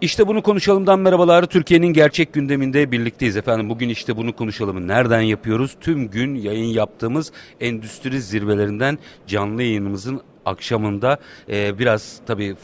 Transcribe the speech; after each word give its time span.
İşte 0.00 0.26
bunu 0.26 0.42
konuşalımdan 0.42 1.00
merhabalar. 1.00 1.44
Türkiye'nin 1.46 1.86
gerçek 1.86 2.32
gündeminde 2.32 2.92
birlikteyiz 2.92 3.36
efendim. 3.36 3.70
Bugün 3.70 3.88
işte 3.88 4.16
bunu 4.16 4.36
konuşalım. 4.36 4.88
Nereden 4.88 5.20
yapıyoruz? 5.20 5.76
Tüm 5.80 6.10
gün 6.10 6.34
yayın 6.34 6.66
yaptığımız 6.66 7.32
endüstri 7.60 8.20
zirvelerinden 8.20 8.98
canlı 9.26 9.62
yayınımızın 9.62 10.20
akşamında 10.44 11.18
e, 11.48 11.78
biraz 11.78 12.20
tabii 12.26 12.56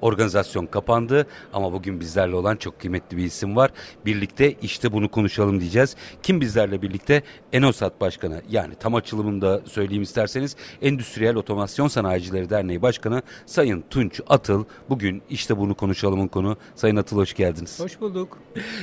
Organizasyon 0.00 0.66
kapandı 0.66 1.26
ama 1.52 1.72
bugün 1.72 2.00
bizlerle 2.00 2.34
olan 2.34 2.56
çok 2.56 2.80
kıymetli 2.80 3.16
bir 3.16 3.24
isim 3.24 3.56
var. 3.56 3.70
Birlikte 4.06 4.52
işte 4.52 4.92
bunu 4.92 5.10
konuşalım 5.10 5.60
diyeceğiz. 5.60 5.96
Kim 6.22 6.40
bizlerle 6.40 6.82
birlikte? 6.82 7.22
Enosat 7.52 8.00
Başkanı 8.00 8.42
yani 8.50 8.74
tam 8.74 8.94
açılımında 8.94 9.60
söyleyeyim 9.64 10.02
isterseniz 10.02 10.56
Endüstriyel 10.82 11.36
Otomasyon 11.36 11.88
Sanayicileri 11.88 12.50
Derneği 12.50 12.82
Başkanı 12.82 13.22
Sayın 13.46 13.84
Tunç 13.90 14.20
Atıl. 14.28 14.64
Bugün 14.88 15.22
işte 15.30 15.58
bunu 15.58 15.74
konuşalımın 15.74 16.28
konu. 16.28 16.56
Sayın 16.74 16.96
Atıl 16.96 17.16
hoş 17.16 17.34
geldiniz. 17.34 17.80
Hoş 17.80 18.00
bulduk. 18.00 18.38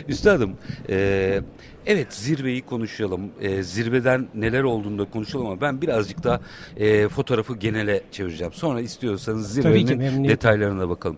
Üstadım 0.08 0.58
e, 0.90 1.41
evet 1.86 2.14
zirveyi 2.14 2.62
konuşalım. 2.62 3.32
E, 3.42 3.64
zirveden 3.64 4.28
neler 4.36 4.64
olduğunu 4.64 5.00
da 5.00 5.05
konuşalım 5.05 5.46
ama 5.46 5.62
ben 5.62 5.82
birazcık 5.82 6.24
da 6.24 6.41
e, 6.78 7.08
fotoğrafı 7.08 7.55
genele 7.55 8.02
çevireceğim. 8.12 8.54
Sonra 8.54 8.82
istiyorsanız 8.82 9.54
zirvenin 9.54 10.27
detaylarına 10.27 10.90
bakalım 10.90 11.04
bakalım. 11.04 11.18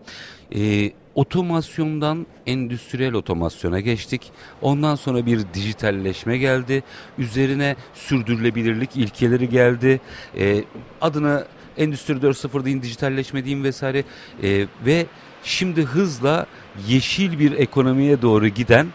E, 0.56 0.92
otomasyondan 1.16 2.28
endüstriyel 2.46 3.14
otomasyona 3.14 3.80
geçtik. 3.80 4.32
Ondan 4.62 4.96
sonra 4.96 5.26
bir 5.26 5.42
dijitalleşme 5.54 6.38
geldi. 6.38 6.84
Üzerine 7.18 7.76
sürdürülebilirlik 7.94 8.98
ilkeleri 8.98 9.50
geldi. 9.50 10.02
E, 10.38 10.64
adına 11.02 11.46
Endüstri 11.78 12.14
4.0 12.14 12.66
deyin, 12.66 12.82
dijitalleşme 12.82 13.46
deyin 13.46 13.64
vesaire. 13.64 14.04
E, 14.44 14.68
ve 14.86 15.06
şimdi 15.44 15.82
hızla 15.82 16.46
yeşil 16.88 17.40
bir 17.40 17.52
ekonomiye 17.52 18.22
doğru 18.22 18.48
giden 18.48 18.88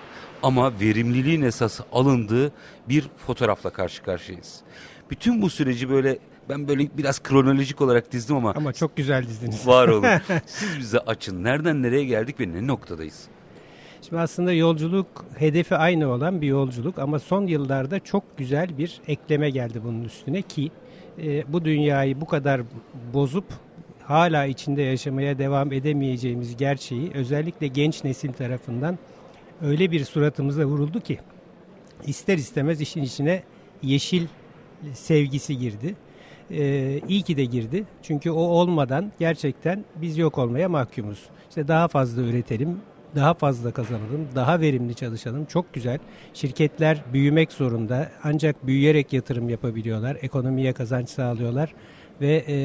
ama 0.43 0.81
verimliliğin 0.81 1.43
esas 1.43 1.81
alındığı 1.93 2.53
bir 2.89 3.05
fotoğrafla 3.27 3.71
karşı 3.71 4.03
karşıyayız. 4.03 4.61
Bütün 5.11 5.43
bu 5.43 5.51
süreci 5.51 5.91
böyle 5.91 6.19
ben 6.49 6.69
böyle 6.69 6.89
biraz 6.99 7.23
kronolojik 7.23 7.81
olarak 7.81 8.13
dizdim 8.13 8.37
ama... 8.37 8.53
Ama 8.57 8.73
çok 8.73 8.97
güzel 8.97 9.27
dizdiniz. 9.27 9.67
Var 9.67 9.89
olun. 9.89 10.09
Siz 10.47 10.79
bize 10.79 10.99
açın. 10.99 11.45
Nereden 11.45 11.83
nereye 11.83 12.05
geldik 12.05 12.41
ve 12.41 12.53
ne 12.53 12.67
noktadayız? 12.67 13.29
Şimdi 14.03 14.23
aslında 14.23 14.53
yolculuk 14.53 15.25
hedefi 15.39 15.77
aynı 15.77 16.09
olan 16.09 16.41
bir 16.41 16.47
yolculuk 16.47 16.99
ama 16.99 17.19
son 17.19 17.47
yıllarda 17.47 18.01
çok 18.01 18.39
güzel 18.39 18.79
bir 18.79 19.01
ekleme 19.09 19.51
geldi 19.51 19.81
bunun 19.85 20.05
üstüne 20.05 20.43
ki 20.43 20.71
e, 21.23 21.53
bu 21.53 21.65
dünyayı 21.65 22.21
bu 22.21 22.27
kadar 22.27 22.61
bozup 23.15 23.45
hala 24.05 24.45
içinde 24.45 24.83
yaşamaya 24.83 25.39
devam 25.39 25.73
edemeyeceğimiz 25.73 26.57
gerçeği 26.57 27.11
özellikle 27.15 27.67
genç 27.67 28.05
nesil 28.05 28.33
tarafından 28.33 28.99
öyle 29.63 29.91
bir 29.91 30.05
suratımıza 30.05 30.65
vuruldu 30.65 31.01
ki 31.01 31.19
ister 32.07 32.39
istemez 32.39 32.81
işin 32.81 33.03
içine 33.03 33.43
yeşil 33.83 34.27
sevgisi 34.93 35.59
girdi. 35.59 35.95
Ee, 36.51 37.01
iyi 37.09 37.23
ki 37.23 37.37
de 37.37 37.45
girdi. 37.45 37.85
Çünkü 38.03 38.31
o 38.31 38.41
olmadan 38.41 39.13
gerçekten 39.19 39.85
biz 39.97 40.19
yok 40.19 40.39
olmaya 40.39 40.69
mahkumuz. 40.69 41.23
İşte 41.49 41.69
daha 41.69 41.89
fazla 41.89 42.23
üretelim, 42.23 42.79
daha 43.15 43.35
fazla 43.35 43.73
kazanalım, 43.73 44.29
daha 44.35 44.61
verimli 44.61 44.95
çalışalım. 44.95 45.45
Çok 45.45 45.75
güzel. 45.75 45.99
Şirketler 46.35 47.03
büyümek 47.13 47.53
zorunda. 47.53 48.09
Ancak 48.25 48.67
büyüyerek 48.67 49.13
yatırım 49.13 49.49
yapabiliyorlar. 49.49 50.17
Ekonomiye 50.23 50.73
kazanç 50.73 51.09
sağlıyorlar 51.09 51.75
ve 52.21 52.45
e, 52.49 52.57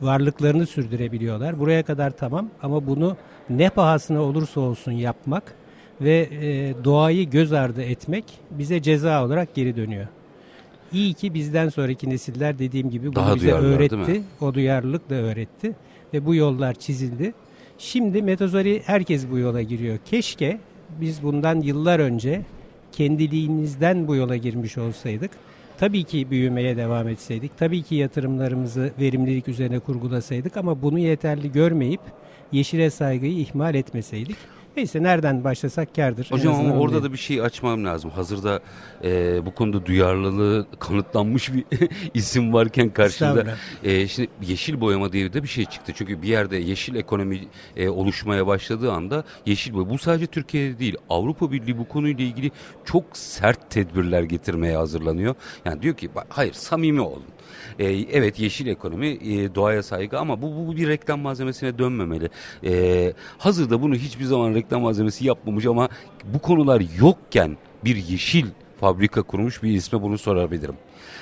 varlıklarını 0.00 0.66
sürdürebiliyorlar. 0.66 1.60
Buraya 1.60 1.82
kadar 1.82 2.10
tamam 2.10 2.50
ama 2.62 2.86
bunu 2.86 3.16
ne 3.50 3.70
pahasına 3.70 4.22
olursa 4.22 4.60
olsun 4.60 4.92
yapmak 4.92 5.54
ve 6.00 6.28
e, 6.42 6.74
doğayı 6.84 7.30
göz 7.30 7.52
ardı 7.52 7.82
etmek 7.82 8.24
bize 8.50 8.82
ceza 8.82 9.24
olarak 9.24 9.54
geri 9.54 9.76
dönüyor. 9.76 10.06
İyi 10.92 11.14
ki 11.14 11.34
bizden 11.34 11.68
sonraki 11.68 12.10
nesiller 12.10 12.58
dediğim 12.58 12.90
gibi 12.90 13.06
bunu 13.06 13.14
Daha 13.14 13.34
bize 13.34 13.52
öğretti. 13.52 14.22
O 14.40 14.54
duyarlılık 14.54 15.10
da 15.10 15.14
öğretti. 15.14 15.72
Ve 16.14 16.26
bu 16.26 16.34
yollar 16.34 16.74
çizildi. 16.74 17.34
Şimdi 17.78 18.22
Metazori 18.22 18.82
herkes 18.86 19.30
bu 19.30 19.38
yola 19.38 19.62
giriyor. 19.62 19.98
Keşke 20.04 20.58
biz 21.00 21.22
bundan 21.22 21.60
yıllar 21.60 21.98
önce 21.98 22.42
kendiliğimizden 22.92 24.08
bu 24.08 24.16
yola 24.16 24.36
girmiş 24.36 24.78
olsaydık. 24.78 25.30
Tabii 25.78 26.04
ki 26.04 26.30
büyümeye 26.30 26.76
devam 26.76 27.08
etseydik. 27.08 27.58
Tabii 27.58 27.82
ki 27.82 27.94
yatırımlarımızı 27.94 28.90
verimlilik 29.00 29.48
üzerine 29.48 29.78
kurgulasaydık 29.78 30.56
ama 30.56 30.82
bunu 30.82 30.98
yeterli 30.98 31.52
görmeyip 31.52 32.00
yeşile 32.52 32.90
saygıyı 32.90 33.38
ihmal 33.38 33.74
etmeseydik. 33.74 34.36
Neyse 34.76 35.02
nereden 35.02 35.44
başlasak 35.44 35.94
kardır. 35.94 36.26
Hocam 36.30 36.54
ama 36.54 36.74
orada 36.74 36.92
değil. 36.92 37.04
da 37.04 37.12
bir 37.12 37.18
şey 37.18 37.42
açmam 37.42 37.84
lazım. 37.84 38.10
Hazırda 38.10 38.60
e, 39.04 39.46
bu 39.46 39.54
konuda 39.54 39.86
duyarlılığı 39.86 40.66
kanıtlanmış 40.78 41.52
bir 41.52 41.64
isim 42.14 42.52
varken 42.52 42.90
karşında. 42.90 43.44
E, 43.84 44.08
şimdi 44.08 44.28
yeşil 44.42 44.80
boyama 44.80 45.12
diye 45.12 45.32
de 45.32 45.42
bir 45.42 45.48
şey 45.48 45.64
çıktı. 45.64 45.92
Çünkü 45.96 46.22
bir 46.22 46.28
yerde 46.28 46.56
yeşil 46.56 46.94
ekonomi 46.94 47.40
e, 47.76 47.88
oluşmaya 47.88 48.46
başladığı 48.46 48.92
anda 48.92 49.24
yeşil 49.46 49.74
boyama. 49.74 49.90
Bu 49.90 49.98
sadece 49.98 50.26
Türkiye'de 50.26 50.78
değil. 50.78 50.96
Avrupa 51.10 51.52
Birliği 51.52 51.78
bu 51.78 51.88
konuyla 51.88 52.24
ilgili 52.24 52.50
çok 52.84 53.04
sert 53.12 53.70
tedbirler 53.70 54.22
getirmeye 54.22 54.76
hazırlanıyor. 54.76 55.34
Yani 55.64 55.82
diyor 55.82 55.96
ki 55.96 56.10
hayır 56.28 56.52
samimi 56.52 57.00
olun. 57.00 57.22
E, 57.78 57.84
evet 57.86 58.38
yeşil 58.38 58.66
ekonomi 58.66 59.06
e, 59.06 59.54
doğaya 59.54 59.82
saygı 59.82 60.18
ama 60.18 60.42
bu, 60.42 60.66
bu 60.66 60.76
bir 60.76 60.88
reklam 60.88 61.20
malzemesine 61.20 61.78
dönmemeli. 61.78 62.28
E, 62.64 63.12
hazırda 63.38 63.82
bunu 63.82 63.94
hiçbir 63.94 64.24
zaman 64.24 64.54
reklam 64.54 64.82
malzemesi 64.82 65.26
yapmamış 65.26 65.66
ama 65.66 65.88
bu 66.24 66.38
konular 66.38 66.82
yokken 67.00 67.56
bir 67.84 67.96
yeşil 67.96 68.46
fabrika 68.80 69.22
kurmuş 69.22 69.62
bir 69.62 69.70
isme 69.70 70.02
bunu 70.02 70.18
sorabilirim. 70.18 70.74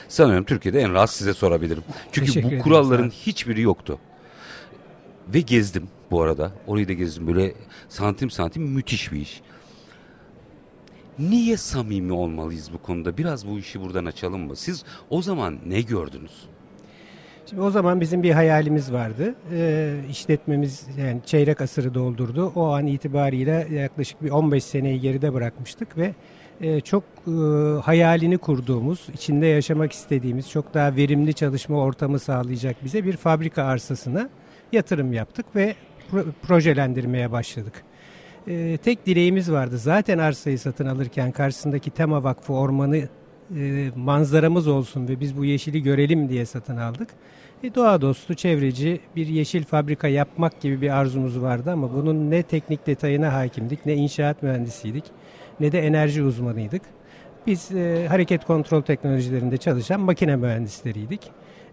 Sanıyorum 0.08 0.44
Türkiye'de 0.44 0.80
en 0.80 0.92
rahat 0.92 1.10
size 1.10 1.34
sorabilirim. 1.34 1.82
Çünkü 2.12 2.32
Teşekkür 2.32 2.58
bu 2.58 2.62
kuralların 2.62 3.10
hiçbiri 3.10 3.60
yoktu. 3.60 3.98
Ve 5.34 5.41
gezdim 5.41 5.88
bu 6.10 6.22
arada. 6.22 6.53
Orayı 6.66 6.88
da 6.88 6.92
gezdim. 6.92 7.26
Böyle 7.26 7.54
santim 7.88 8.30
santim 8.30 8.62
müthiş 8.62 9.12
bir 9.12 9.20
iş. 9.20 9.41
Niye 11.19 11.56
samimi 11.56 12.12
olmalıyız 12.12 12.72
bu 12.72 12.78
konuda? 12.78 13.16
Biraz 13.16 13.49
bu 13.49 13.59
işi 13.59 13.81
buradan 13.81 14.04
açalım 14.04 14.41
mı? 14.41 14.56
Siz 14.56 14.84
o 15.10 15.22
zaman 15.22 15.59
ne 15.66 15.81
gördünüz? 15.81 16.49
Şimdi 17.50 17.62
o 17.62 17.71
zaman 17.71 18.00
bizim 18.00 18.22
bir 18.22 18.31
hayalimiz 18.31 18.93
vardı. 18.93 19.34
Ee, 19.53 19.94
işletmemiz 20.10 20.87
yani 20.99 21.21
çeyrek 21.27 21.60
asırı 21.60 21.94
doldurdu. 21.94 22.53
O 22.54 22.66
an 22.66 22.87
itibariyle 22.87 23.69
yaklaşık 23.72 24.22
bir 24.22 24.31
15 24.31 24.65
seneyi 24.65 25.00
geride 25.00 25.34
bırakmıştık 25.34 25.99
ve 25.99 26.15
e, 26.60 26.81
çok 26.81 27.04
e, 27.27 27.31
hayalini 27.81 28.38
kurduğumuz, 28.38 29.09
içinde 29.15 29.47
yaşamak 29.47 29.93
istediğimiz, 29.93 30.50
çok 30.50 30.75
daha 30.75 30.97
verimli 30.97 31.34
çalışma 31.34 31.77
ortamı 31.77 32.19
sağlayacak 32.19 32.84
bize 32.84 33.04
bir 33.04 33.16
fabrika 33.16 33.62
arsasına 33.62 34.28
yatırım 34.72 35.12
yaptık 35.12 35.47
ve 35.56 35.75
pro 36.10 36.25
projelendirmeye 36.43 37.33
başladık 37.33 37.85
e, 38.49 38.77
tek 38.77 39.07
dileğimiz 39.07 39.53
vardı. 39.53 39.79
Zaten 39.79 40.19
arsayı 40.19 40.59
satın 40.59 40.87
alırken 40.87 41.33
karşısındaki 41.33 41.91
Tema 41.91 42.25
Vakfı 42.25 42.53
ormanı 42.53 43.09
e, 43.57 43.91
manzaramız 43.97 44.69
olsun 44.69 45.09
ve 45.09 45.21
biz 45.21 45.37
bu 45.37 45.45
yeşili 45.45 45.83
görelim 45.83 46.29
diye 46.29 46.47
satın 46.47 46.77
aldık. 46.77 47.09
E, 47.62 47.75
doğa 47.75 48.01
dostu, 48.01 48.34
çevreci 48.34 49.01
bir 49.17 49.27
yeşil 49.27 49.65
fabrika 49.65 50.09
yapmak 50.09 50.61
gibi 50.61 50.81
bir 50.81 50.91
arzumuz 50.91 51.43
vardı 51.43 51.71
ama 51.71 51.95
bunun 51.95 52.31
ne 52.31 52.43
teknik 52.43 52.87
detayına 52.87 53.33
hakimdik, 53.34 53.87
ne 53.87 53.95
inşaat 53.95 54.43
mühendisiydik, 54.43 55.05
ne 55.61 55.73
de 55.73 55.81
enerji 55.81 56.23
uzmanıydık. 56.23 56.83
Biz 57.47 57.73
e, 57.73 58.07
hareket 58.09 58.45
kontrol 58.45 58.83
teknolojilerinde 58.83 59.57
çalışan 59.57 60.01
makine 60.01 60.37
mühendisleriydik. 60.37 61.21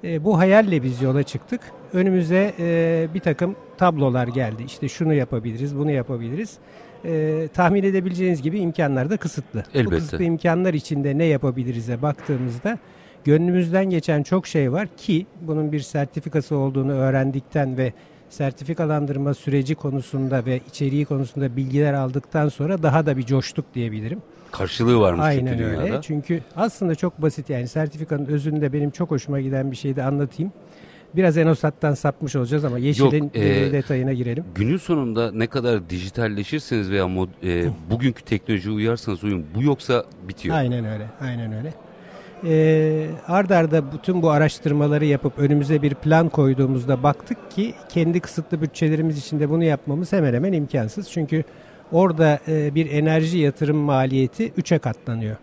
E, 0.03 0.23
bu 0.23 0.37
hayalle 0.37 0.83
biz 0.83 1.01
yola 1.01 1.23
çıktık. 1.23 1.61
Önümüze 1.93 2.53
e, 2.59 3.07
bir 3.13 3.19
takım 3.19 3.55
tablolar 3.77 4.27
geldi. 4.27 4.63
İşte 4.65 4.87
şunu 4.87 5.13
yapabiliriz, 5.13 5.77
bunu 5.77 5.91
yapabiliriz. 5.91 6.57
E, 7.05 7.47
tahmin 7.53 7.83
edebileceğiniz 7.83 8.41
gibi 8.41 8.59
imkanlar 8.59 9.09
da 9.09 9.17
kısıtlı. 9.17 9.63
Elbette. 9.73 9.85
Bu 9.85 9.89
kısıtlı 9.89 10.23
imkanlar 10.23 10.73
içinde 10.73 11.17
ne 11.17 11.25
yapabiliriz'e 11.25 12.01
baktığımızda 12.01 12.77
gönlümüzden 13.23 13.85
geçen 13.85 14.23
çok 14.23 14.47
şey 14.47 14.71
var 14.71 14.87
ki 14.97 15.25
bunun 15.41 15.71
bir 15.71 15.79
sertifikası 15.79 16.55
olduğunu 16.55 16.91
öğrendikten 16.91 17.77
ve 17.77 17.93
sertifikalandırma 18.29 19.33
süreci 19.33 19.75
konusunda 19.75 20.45
ve 20.45 20.59
içeriği 20.67 21.05
konusunda 21.05 21.55
bilgiler 21.55 21.93
aldıktan 21.93 22.49
sonra 22.49 22.83
daha 22.83 23.05
da 23.05 23.17
bir 23.17 23.23
coştuk 23.23 23.65
diyebilirim 23.75 24.21
karşılığı 24.53 24.99
varmış 24.99 25.25
Aynen 25.25 25.51
çünkü 25.51 25.63
dünyada. 25.63 25.83
öyle. 25.83 26.01
Çünkü 26.01 26.41
aslında 26.55 26.95
çok 26.95 27.21
basit 27.21 27.49
yani 27.49 27.67
sertifikanın 27.67 28.25
özünde 28.25 28.73
benim 28.73 28.91
çok 28.91 29.11
hoşuma 29.11 29.39
giden 29.39 29.71
bir 29.71 29.75
şeyi 29.75 29.95
de 29.95 30.03
anlatayım. 30.03 30.51
Biraz 31.15 31.37
Enosat'tan 31.37 31.93
sapmış 31.93 32.35
olacağız 32.35 32.65
ama 32.65 32.77
Yeşil'in 32.79 33.23
Yok, 33.23 33.35
e, 33.35 33.71
detayına 33.71 34.13
girelim. 34.13 34.45
Günün 34.55 34.77
sonunda 34.77 35.31
ne 35.31 35.47
kadar 35.47 35.89
dijitalleşirseniz 35.89 36.91
veya 36.91 37.07
mod, 37.07 37.29
e, 37.43 37.65
bugünkü 37.89 38.23
teknolojiye 38.23 38.75
uyarsanız 38.75 39.23
uyun. 39.23 39.45
Bu 39.55 39.63
yoksa 39.63 40.03
bitiyor. 40.27 40.55
Aynen 40.55 40.85
öyle. 40.85 41.07
Aynen 41.21 41.53
öyle. 41.53 41.73
E, 42.45 43.07
ard 43.27 43.49
arda 43.49 43.93
bütün 43.93 44.21
bu 44.21 44.29
araştırmaları 44.29 45.05
yapıp 45.05 45.39
önümüze 45.39 45.81
bir 45.81 45.95
plan 45.95 46.29
koyduğumuzda 46.29 47.03
baktık 47.03 47.51
ki 47.51 47.73
kendi 47.89 48.19
kısıtlı 48.19 48.61
bütçelerimiz 48.61 49.17
içinde 49.17 49.49
bunu 49.49 49.63
yapmamız 49.63 50.13
hemen 50.13 50.33
hemen 50.33 50.53
imkansız. 50.53 51.11
Çünkü 51.11 51.43
orada 51.93 52.39
e, 52.47 52.75
bir 52.75 52.91
enerji 52.91 53.37
yatırım 53.37 53.77
maliyeti 53.77 54.49
3'e 54.49 54.79
katlanıyor. 54.79 55.35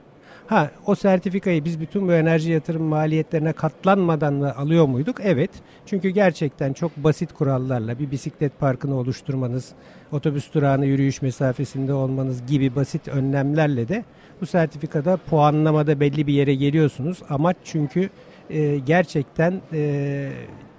Ha 0.46 0.70
o 0.86 0.94
sertifikayı 0.94 1.64
biz 1.64 1.80
bütün 1.80 2.08
bu 2.08 2.12
enerji 2.12 2.50
yatırım 2.50 2.82
maliyetlerine 2.82 3.52
katlanmadan 3.52 4.42
da 4.42 4.56
alıyor 4.56 4.86
muyduk? 4.86 5.16
Evet. 5.22 5.50
Çünkü 5.86 6.08
gerçekten 6.08 6.72
çok 6.72 6.96
basit 6.96 7.32
kurallarla 7.32 7.98
bir 7.98 8.10
bisiklet 8.10 8.58
parkını 8.60 8.98
oluşturmanız, 8.98 9.68
otobüs 10.12 10.54
durağını 10.54 10.86
yürüyüş 10.86 11.22
mesafesinde 11.22 11.92
olmanız 11.92 12.46
gibi 12.46 12.76
basit 12.76 13.08
önlemlerle 13.08 13.88
de 13.88 14.04
bu 14.40 14.46
sertifikada 14.46 15.16
puanlamada 15.16 16.00
belli 16.00 16.26
bir 16.26 16.32
yere 16.32 16.54
geliyorsunuz. 16.54 17.18
Amaç 17.28 17.56
çünkü 17.64 18.10
e, 18.50 18.78
gerçekten 18.78 19.60
e, 19.72 20.30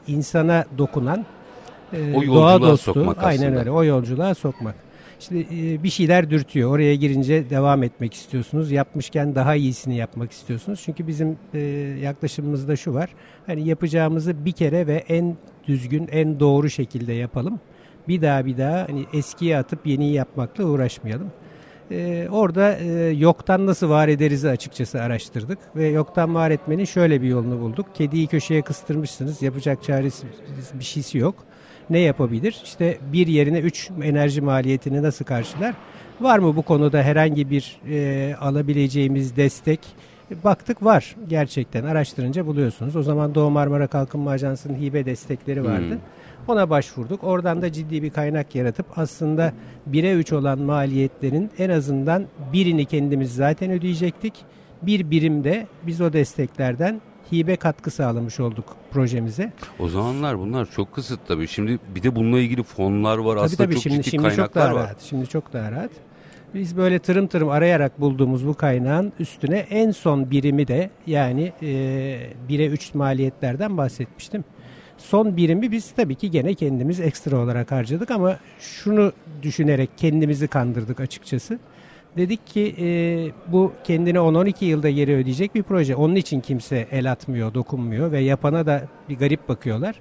insana 0.08 0.66
dokunan 0.78 1.26
e, 1.94 2.14
doğa 2.28 2.62
dostu, 2.62 2.94
sokmak 2.94 3.24
aynen 3.24 3.58
öyle 3.58 3.72
o 3.72 3.84
yolculuğa 3.84 4.36
sokmak. 4.36 4.91
İşte 5.22 5.40
e, 5.40 5.84
bir 5.84 5.90
şeyler 5.90 6.30
dürtüyor. 6.30 6.72
Oraya 6.72 6.96
girince 6.96 7.50
devam 7.50 7.84
etmek 7.84 8.14
istiyorsunuz. 8.14 8.72
Yapmışken 8.72 9.36
daha 9.36 9.56
iyisini 9.56 9.96
yapmak 9.98 10.32
istiyorsunuz. 10.32 10.82
Çünkü 10.86 11.08
bizim 11.08 11.38
e, 11.54 11.60
yaklaşımımızda 12.04 12.76
şu 12.76 12.94
var. 12.94 13.10
Hani 13.46 13.68
yapacağımızı 13.68 14.46
bir 14.46 14.52
kere 14.52 14.88
ve 14.88 15.04
en 15.10 15.38
düzgün, 15.68 16.08
en 16.12 16.40
doğru 16.40 16.70
şekilde 16.70 17.14
yapalım. 17.14 17.60
Bir 18.08 18.22
daha 18.22 18.46
bir 18.46 18.58
daha 18.58 18.90
hani 18.90 19.06
eskiyi 19.14 19.58
atıp 19.58 19.88
yeniyi 19.88 20.14
yapmakla 20.14 20.64
uğraşmayalım. 20.64 21.32
Ee, 21.92 22.28
orada 22.32 22.76
e, 22.78 22.90
yoktan 23.10 23.66
nasıl 23.66 23.90
var 23.90 24.08
ederiz 24.08 24.46
açıkçası 24.46 25.02
araştırdık 25.02 25.60
ve 25.76 25.88
yoktan 25.88 26.36
var 26.36 26.52
etmenin 26.52 26.86
şöyle 26.86 27.22
bir 27.22 27.28
yolunu 27.28 27.60
bulduk. 27.60 27.86
Kediyi 27.94 28.28
köşeye 28.28 28.62
kıstırmışsınız, 28.62 29.42
yapacak 29.42 29.84
çaresi 29.84 30.28
bir 30.74 30.84
şeysi 30.84 31.18
yok 31.18 31.36
ne 31.92 32.00
yapabilir? 32.00 32.62
İşte 32.64 32.98
bir 33.14 33.28
yerine 33.28 33.60
üç 33.60 33.90
enerji 34.04 34.42
maliyetini 34.42 35.04
nasıl 35.04 35.26
karşılar? 35.26 35.76
Var 36.22 36.40
mı 36.40 36.56
bu 36.56 36.62
konuda 36.62 37.02
herhangi 37.02 37.50
bir 37.50 37.80
e, 37.90 38.36
alabileceğimiz 38.36 39.36
destek? 39.36 39.80
Baktık 40.44 40.84
var 40.84 41.16
gerçekten 41.28 41.84
araştırınca 41.84 42.46
buluyorsunuz. 42.46 42.96
O 42.96 43.04
zaman 43.04 43.36
Doğu 43.36 43.50
Marmara 43.50 43.88
Kalkınma 43.88 44.32
Ajansı'nın 44.32 44.76
hibe 44.76 45.06
destekleri 45.06 45.64
vardı. 45.64 45.90
Hmm. 45.90 46.00
Ona 46.48 46.70
başvurduk. 46.70 47.24
Oradan 47.24 47.62
da 47.62 47.72
ciddi 47.72 48.04
bir 48.04 48.10
kaynak 48.10 48.56
yaratıp 48.56 48.86
aslında 48.96 49.54
1'e 49.92 50.14
3 50.14 50.34
olan 50.34 50.60
maliyetlerin 50.60 51.52
en 51.58 51.70
azından 51.70 52.26
birini 52.54 52.86
kendimiz 52.86 53.36
zaten 53.36 53.72
ödeyecektik. 53.72 54.34
Bir 54.82 55.12
birimde 55.12 55.68
biz 55.88 56.02
o 56.02 56.14
desteklerden 56.14 57.02
hibe 57.32 57.56
katkı 57.56 57.92
sağlamış 57.92 58.40
olduk 58.40 58.66
projemize. 58.92 59.54
O 59.80 59.88
zamanlar 59.90 60.40
bunlar 60.40 60.72
çok 60.72 60.94
kısıt 60.96 61.20
tabii. 61.28 61.48
Şimdi 61.48 61.80
bir 61.96 62.04
de 62.04 62.16
bununla 62.16 62.40
ilgili 62.40 62.64
fonlar 62.64 63.18
var. 63.18 63.36
Tabii 63.36 63.46
Aslında 63.46 63.64
tabii 63.64 63.74
çok 63.74 63.84
şimdi, 63.84 63.96
ciddi 63.96 64.10
şimdi 64.10 64.24
kaynaklar 64.24 64.46
çok 64.46 64.56
daha 64.56 64.76
var. 64.76 64.84
Rahat. 64.84 65.02
Şimdi 65.02 65.28
çok 65.28 65.54
daha 65.54 65.72
rahat. 65.72 65.92
Biz 66.54 66.78
böyle 66.78 67.00
tırım 67.00 67.28
tırım 67.28 67.50
arayarak 67.50 68.02
bulduğumuz 68.02 68.48
bu 68.48 68.54
kaynağın 68.54 69.14
üstüne 69.20 69.58
en 69.58 69.92
son 69.92 70.32
birimi 70.32 70.68
de 70.68 70.90
yani 71.08 71.54
e, 71.62 71.68
1'e 72.50 72.68
3 72.68 72.94
maliyetlerden 72.94 73.78
bahsetmiştim. 73.78 74.44
Son 74.98 75.38
birimi 75.38 75.72
biz 75.72 75.92
tabii 75.92 76.16
ki 76.16 76.32
gene 76.32 76.54
kendimiz 76.54 77.00
ekstra 77.00 77.38
olarak 77.38 77.72
harcadık 77.72 78.12
ama 78.12 78.38
şunu 78.60 79.12
düşünerek 79.42 79.90
kendimizi 79.98 80.48
kandırdık 80.48 81.00
açıkçası. 81.00 81.60
Dedik 82.18 82.48
ki 82.48 82.76
e, 82.80 82.88
bu 83.52 83.74
kendini 83.84 84.18
10-12 84.18 84.66
yılda 84.66 84.90
geri 84.90 85.16
ödeyecek 85.16 85.56
bir 85.56 85.64
proje. 85.64 85.96
Onun 85.96 86.16
için 86.16 86.42
kimse 86.42 86.88
el 86.92 87.12
atmıyor, 87.12 87.54
dokunmuyor 87.54 88.12
ve 88.12 88.20
yapana 88.20 88.66
da 88.66 88.88
bir 89.10 89.18
garip 89.18 89.50
bakıyorlar. 89.50 89.96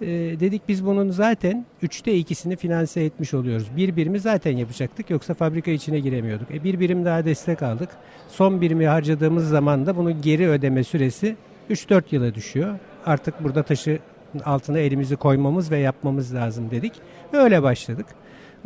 E, 0.00 0.06
dedik 0.40 0.62
biz 0.68 0.86
bunun 0.86 1.10
zaten 1.10 1.66
üçte 1.82 2.14
ikisini 2.14 2.56
finanse 2.56 3.04
etmiş 3.04 3.34
oluyoruz. 3.34 3.66
Bir 3.76 3.96
birimi 3.96 4.20
zaten 4.20 4.56
yapacaktık 4.56 5.10
yoksa 5.10 5.34
fabrika 5.34 5.70
içine 5.70 6.00
giremiyorduk. 6.00 6.50
E, 6.50 6.64
bir 6.64 6.80
birim 6.80 7.04
daha 7.04 7.24
destek 7.24 7.62
aldık. 7.62 7.90
Son 8.28 8.60
birimi 8.60 8.86
harcadığımız 8.86 9.48
zaman 9.48 9.86
da 9.86 9.96
bunun 9.96 10.22
geri 10.22 10.48
ödeme 10.48 10.84
süresi 10.84 11.36
3-4 11.70 12.02
yıla 12.10 12.34
düşüyor. 12.34 12.78
Artık 13.06 13.44
burada 13.44 13.62
taşı 13.62 13.98
altına 14.44 14.78
elimizi 14.78 15.16
koymamız 15.16 15.70
ve 15.70 15.78
yapmamız 15.78 16.34
lazım 16.34 16.70
dedik. 16.70 16.92
Öyle 17.32 17.62
başladık. 17.62 18.06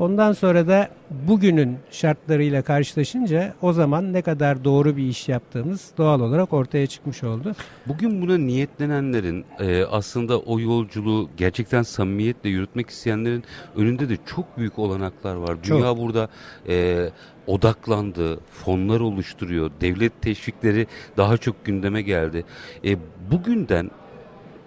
Ondan 0.00 0.32
sonra 0.32 0.68
da 0.68 0.88
bugünün 1.10 1.78
şartlarıyla 1.90 2.62
karşılaşınca 2.62 3.54
o 3.62 3.72
zaman 3.72 4.12
ne 4.12 4.22
kadar 4.22 4.64
doğru 4.64 4.96
bir 4.96 5.02
iş 5.02 5.28
yaptığımız 5.28 5.90
doğal 5.98 6.20
olarak 6.20 6.52
ortaya 6.52 6.86
çıkmış 6.86 7.24
oldu. 7.24 7.54
Bugün 7.86 8.22
buna 8.22 8.38
niyetlenenlerin 8.38 9.44
e, 9.58 9.84
aslında 9.84 10.38
o 10.38 10.60
yolculuğu 10.60 11.30
gerçekten 11.36 11.82
samimiyetle 11.82 12.50
yürütmek 12.50 12.90
isteyenlerin 12.90 13.44
önünde 13.76 14.08
de 14.08 14.16
çok 14.26 14.58
büyük 14.58 14.78
olanaklar 14.78 15.34
var. 15.34 15.56
Çok. 15.62 15.78
Dünya 15.78 15.98
burada 15.98 16.28
e, 16.68 17.08
odaklandı, 17.46 18.40
fonlar 18.40 19.00
oluşturuyor, 19.00 19.70
devlet 19.80 20.22
teşvikleri 20.22 20.86
daha 21.16 21.36
çok 21.36 21.64
gündeme 21.64 22.02
geldi. 22.02 22.44
E, 22.84 22.96
bugünden 23.30 23.90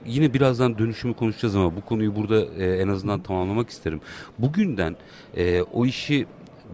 yine 0.05 0.33
birazdan 0.33 0.77
dönüşümü 0.77 1.13
konuşacağız 1.13 1.55
ama 1.55 1.75
bu 1.75 1.81
konuyu 1.81 2.15
burada 2.15 2.45
e, 2.45 2.65
en 2.65 2.87
azından 2.87 3.19
tamamlamak 3.19 3.69
isterim. 3.69 4.01
Bugünden 4.39 4.95
e, 5.37 5.61
o 5.61 5.85
işi 5.85 6.25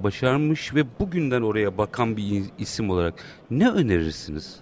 başarmış 0.03 0.75
ve 0.75 0.83
bugünden 0.99 1.41
oraya 1.41 1.77
bakan 1.77 2.17
bir 2.17 2.43
isim 2.59 2.89
olarak 2.89 3.13
ne 3.51 3.69
önerirsiniz? 3.69 4.55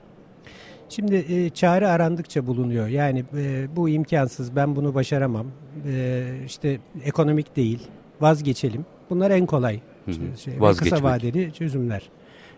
Şimdi 0.89 1.15
e, 1.15 1.49
çare 1.49 1.87
arandıkça 1.87 2.47
bulunuyor. 2.47 2.87
Yani 2.87 3.23
e, 3.37 3.67
bu 3.75 3.89
imkansız, 3.89 4.55
ben 4.55 4.75
bunu 4.75 4.93
başaramam. 4.95 5.45
E, 5.87 6.23
işte 6.45 6.79
ekonomik 7.03 7.55
değil, 7.55 7.87
vazgeçelim. 8.21 8.85
Bunlar 9.09 9.31
en 9.31 9.45
kolay, 9.45 9.79
hı 10.05 10.11
hı. 10.11 10.37
Şey, 10.37 10.53
kısa 10.77 11.03
vadeli 11.03 11.53
çözümler. 11.53 12.09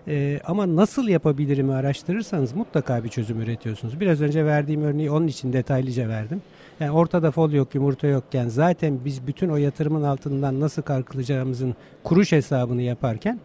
E, 0.08 0.40
ama 0.46 0.76
nasıl 0.76 1.08
yapabilirimi 1.08 1.74
araştırırsanız 1.74 2.56
mutlaka 2.56 3.04
bir 3.04 3.10
çözüm 3.10 3.42
üretiyorsunuz. 3.42 4.00
Biraz 4.00 4.22
önce 4.22 4.46
verdiğim 4.46 4.84
örneği 4.84 5.12
onun 5.12 5.28
için 5.28 5.54
detaylıca 5.54 6.10
verdim. 6.10 6.42
Yani 6.80 6.92
ortada 6.92 7.32
fol 7.32 7.52
yok, 7.52 7.76
yumurta 7.76 8.08
yokken 8.08 8.48
zaten 8.48 9.00
biz 9.06 9.28
bütün 9.28 9.50
o 9.50 9.56
yatırımın 9.56 10.04
altından 10.04 10.60
nasıl 10.60 10.82
kalkılacağımızın 10.82 11.76
kuruş 12.04 12.32
hesabını 12.32 12.82
yaparken 12.82 13.40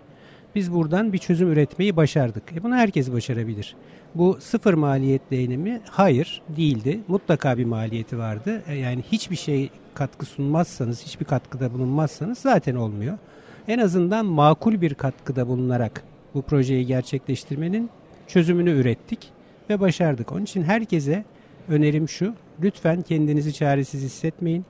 biz 0.54 0.72
buradan 0.72 1.12
bir 1.12 1.18
çözüm 1.18 1.52
üretmeyi 1.52 1.96
başardık. 1.96 2.42
E 2.56 2.62
bunu 2.62 2.74
herkes 2.74 3.12
başarabilir. 3.12 3.76
Bu 4.14 4.38
sıfır 4.40 4.74
maliyet 4.74 5.30
değinimi 5.30 5.80
hayır 5.90 6.42
değildi. 6.56 7.00
Mutlaka 7.08 7.58
bir 7.58 7.64
maliyeti 7.64 8.18
vardı. 8.18 8.62
E 8.68 8.74
yani 8.74 9.02
hiçbir 9.12 9.36
şey 9.36 9.70
katkı 9.94 10.26
sunmazsanız, 10.26 11.02
hiçbir 11.02 11.24
katkıda 11.24 11.72
bulunmazsanız 11.72 12.38
zaten 12.38 12.74
olmuyor. 12.74 13.18
En 13.68 13.78
azından 13.78 14.26
makul 14.26 14.80
bir 14.80 14.94
katkıda 14.94 15.48
bulunarak 15.48 16.04
bu 16.34 16.42
projeyi 16.42 16.86
gerçekleştirmenin 16.86 17.90
çözümünü 18.26 18.70
ürettik 18.70 19.30
ve 19.70 19.80
başardık. 19.80 20.32
Onun 20.32 20.42
için 20.42 20.62
herkese 20.62 21.24
önerim 21.68 22.08
şu. 22.08 22.34
Lütfen 22.62 23.02
kendinizi 23.02 23.52
çaresiz 23.52 24.02
hissetmeyin. 24.02 24.64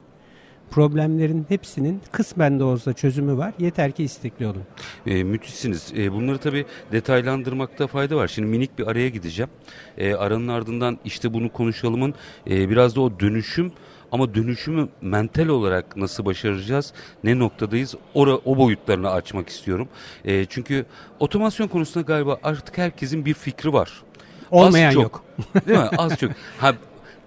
Problemlerin 0.70 1.46
hepsinin 1.48 2.00
kısmen 2.12 2.60
de 2.60 2.64
olsa 2.64 2.92
çözümü 2.92 3.36
var. 3.36 3.54
Yeter 3.58 3.92
ki 3.92 4.04
istekli 4.04 4.46
olun. 4.46 4.62
E, 5.06 5.24
müthişsiniz. 5.24 5.92
E, 5.96 6.12
bunları 6.12 6.38
tabii 6.38 6.66
detaylandırmakta 6.92 7.86
fayda 7.86 8.16
var. 8.16 8.28
Şimdi 8.28 8.48
minik 8.48 8.78
bir 8.78 8.86
araya 8.86 9.08
gideceğim. 9.08 9.50
E, 9.98 10.14
aranın 10.14 10.48
ardından 10.48 10.98
işte 11.04 11.34
bunu 11.34 11.52
konuşalımın 11.52 12.14
e, 12.50 12.70
biraz 12.70 12.96
da 12.96 13.00
o 13.00 13.20
dönüşüm 13.20 13.72
ama 14.14 14.34
dönüşümü 14.34 14.88
mental 15.00 15.48
olarak 15.48 15.96
nasıl 15.96 16.24
başaracağız? 16.24 16.92
Ne 17.24 17.38
noktadayız? 17.38 17.94
O, 18.14 18.22
o 18.22 18.58
boyutlarını 18.58 19.10
açmak 19.10 19.48
istiyorum. 19.48 19.88
E, 20.24 20.44
çünkü 20.44 20.86
otomasyon 21.20 21.68
konusunda 21.68 22.06
galiba 22.06 22.38
artık 22.42 22.78
herkesin 22.78 23.24
bir 23.24 23.34
fikri 23.34 23.72
var. 23.72 24.02
Olmayan 24.50 24.88
Az 24.88 24.94
çok, 24.94 25.02
yok. 25.02 25.24
Değil 25.68 25.78
mi? 25.78 25.88
Az 25.98 26.18
çok. 26.18 26.30
Ha, 26.58 26.74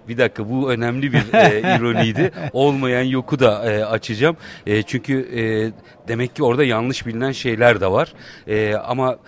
bir 0.08 0.18
dakika 0.18 0.50
bu 0.50 0.72
önemli 0.72 1.12
bir 1.12 1.34
e, 1.34 1.60
ironiydi. 1.76 2.32
Olmayan 2.52 3.02
yoku 3.02 3.38
da 3.38 3.72
e, 3.72 3.84
açacağım. 3.84 4.36
E, 4.66 4.82
çünkü 4.82 5.28
e, 5.40 5.42
demek 6.08 6.36
ki 6.36 6.44
orada 6.44 6.64
yanlış 6.64 7.06
bilinen 7.06 7.32
şeyler 7.32 7.80
de 7.80 7.90
var. 7.90 8.14
E, 8.46 8.74
ama 8.74 9.18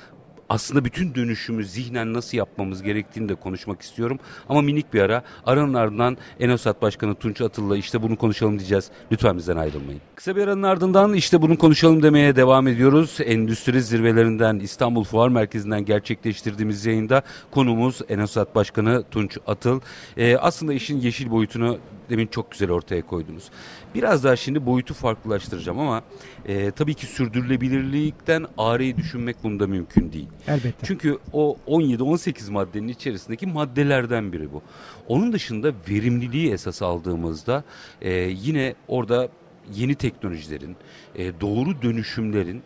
aslında 0.51 0.85
bütün 0.85 1.15
dönüşümü 1.15 1.65
zihnen 1.65 2.15
nasıl 2.15 2.39
yapmamız 2.39 2.83
gerektiğini 2.83 3.29
de 3.29 3.35
konuşmak 3.35 3.83
istiyorum. 3.83 4.19
Ama 4.49 4.63
minik 4.63 4.95
bir 4.95 5.01
ara. 5.01 5.23
Aranın 5.47 5.75
ardından 5.75 6.17
Enosat 6.41 6.83
Başkanı 6.83 7.15
Tunç 7.15 7.41
Atıl'la 7.41 7.77
işte 7.77 8.03
bunu 8.03 8.17
konuşalım 8.17 8.59
diyeceğiz. 8.59 8.91
Lütfen 9.13 9.37
bizden 9.37 9.57
ayrılmayın. 9.57 10.01
Kısa 10.15 10.37
bir 10.37 10.43
aranın 10.43 10.63
ardından 10.63 11.15
işte 11.15 11.43
bunu 11.43 11.59
konuşalım 11.59 12.03
demeye 12.03 12.37
devam 12.37 12.69
ediyoruz. 12.69 13.19
Endüstri 13.25 13.83
zirvelerinden 13.83 14.59
İstanbul 14.59 15.05
Fuar 15.05 15.29
Merkezi'nden 15.29 15.85
gerçekleştirdiğimiz 15.85 16.87
yayında 16.87 17.23
konumuz 17.51 18.01
Enosat 18.09 18.55
Başkanı 18.55 19.05
Tunç 19.11 19.39
Atıl. 19.47 19.81
Ee, 20.17 20.37
aslında 20.37 20.73
işin 20.73 21.01
yeşil 21.01 21.31
boyutunu 21.31 21.79
demin 22.11 22.27
çok 22.27 22.51
güzel 22.51 22.71
ortaya 22.71 23.07
koydunuz. 23.07 23.51
Biraz 23.95 24.25
daha 24.25 24.37
şimdi 24.37 24.67
boyutu 24.67 24.95
farklılaştıracağım 24.95 25.79
ama 25.79 26.03
e, 26.47 26.71
tabii 26.71 26.95
ki 26.95 27.07
sürdürülebilirlikten 27.07 28.47
ağrıyı 28.59 28.97
düşünmek 28.97 29.37
bunda 29.43 29.67
mümkün 29.67 30.13
değil. 30.13 30.29
Elbette. 30.49 30.87
Çünkü 30.87 31.19
o 31.33 31.57
17-18 31.69 32.51
maddenin 32.51 32.89
içerisindeki 32.89 33.47
maddelerden 33.47 34.33
biri 34.33 34.53
bu. 34.53 34.63
Onun 35.09 35.33
dışında 35.33 35.73
verimliliği 35.89 36.53
esas 36.53 36.83
aldığımızda 36.83 37.65
e, 38.03 38.13
yine 38.21 38.75
orada 38.89 39.29
yeni 39.75 39.95
teknolojilerin, 39.95 40.77
e, 41.17 41.41
doğru 41.41 41.83
dönüşümlerin 41.83 42.63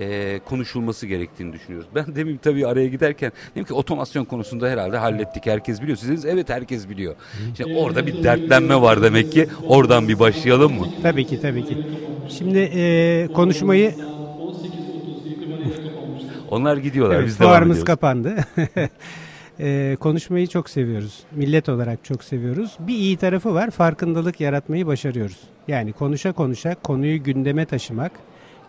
e, 0.00 0.40
konuşulması 0.44 1.06
gerektiğini 1.06 1.52
düşünüyoruz. 1.52 1.88
Ben 1.94 2.16
demin 2.16 2.36
tabii 2.36 2.66
araya 2.66 2.86
giderken 2.86 3.32
dedim 3.54 3.64
ki 3.64 3.74
otomasyon 3.74 4.24
konusunda 4.24 4.68
herhalde 4.68 4.96
hallettik. 4.96 5.46
Herkes 5.46 5.82
biliyor. 5.82 5.98
Siz 5.98 6.24
evet 6.24 6.48
herkes 6.48 6.88
biliyor. 6.88 7.14
Şimdi 7.56 7.78
orada 7.78 8.06
bir 8.06 8.24
dertlenme 8.24 8.80
var 8.80 9.02
demek 9.02 9.32
ki. 9.32 9.48
Oradan 9.66 10.08
bir 10.08 10.18
başlayalım 10.18 10.72
mı? 10.72 10.86
Tabii 11.02 11.26
ki 11.26 11.40
tabii 11.40 11.64
ki. 11.64 11.78
Şimdi 12.28 12.58
e, 12.58 13.28
konuşmayı 13.34 13.94
onlar 16.50 16.76
gidiyorlar. 16.76 17.16
Evet, 17.16 17.26
biz 17.26 17.36
fuarımız 17.36 17.84
kapandı. 17.84 18.36
e, 19.60 19.96
konuşmayı 20.00 20.46
çok 20.46 20.70
seviyoruz. 20.70 21.22
Millet 21.32 21.68
olarak 21.68 22.04
çok 22.04 22.24
seviyoruz. 22.24 22.76
Bir 22.80 22.94
iyi 22.94 23.16
tarafı 23.16 23.54
var. 23.54 23.70
Farkındalık 23.70 24.40
yaratmayı 24.40 24.86
başarıyoruz. 24.86 25.38
Yani 25.68 25.92
konuşa 25.92 26.32
konuşa 26.32 26.74
konuyu 26.74 27.22
gündeme 27.22 27.64
taşımak, 27.64 28.12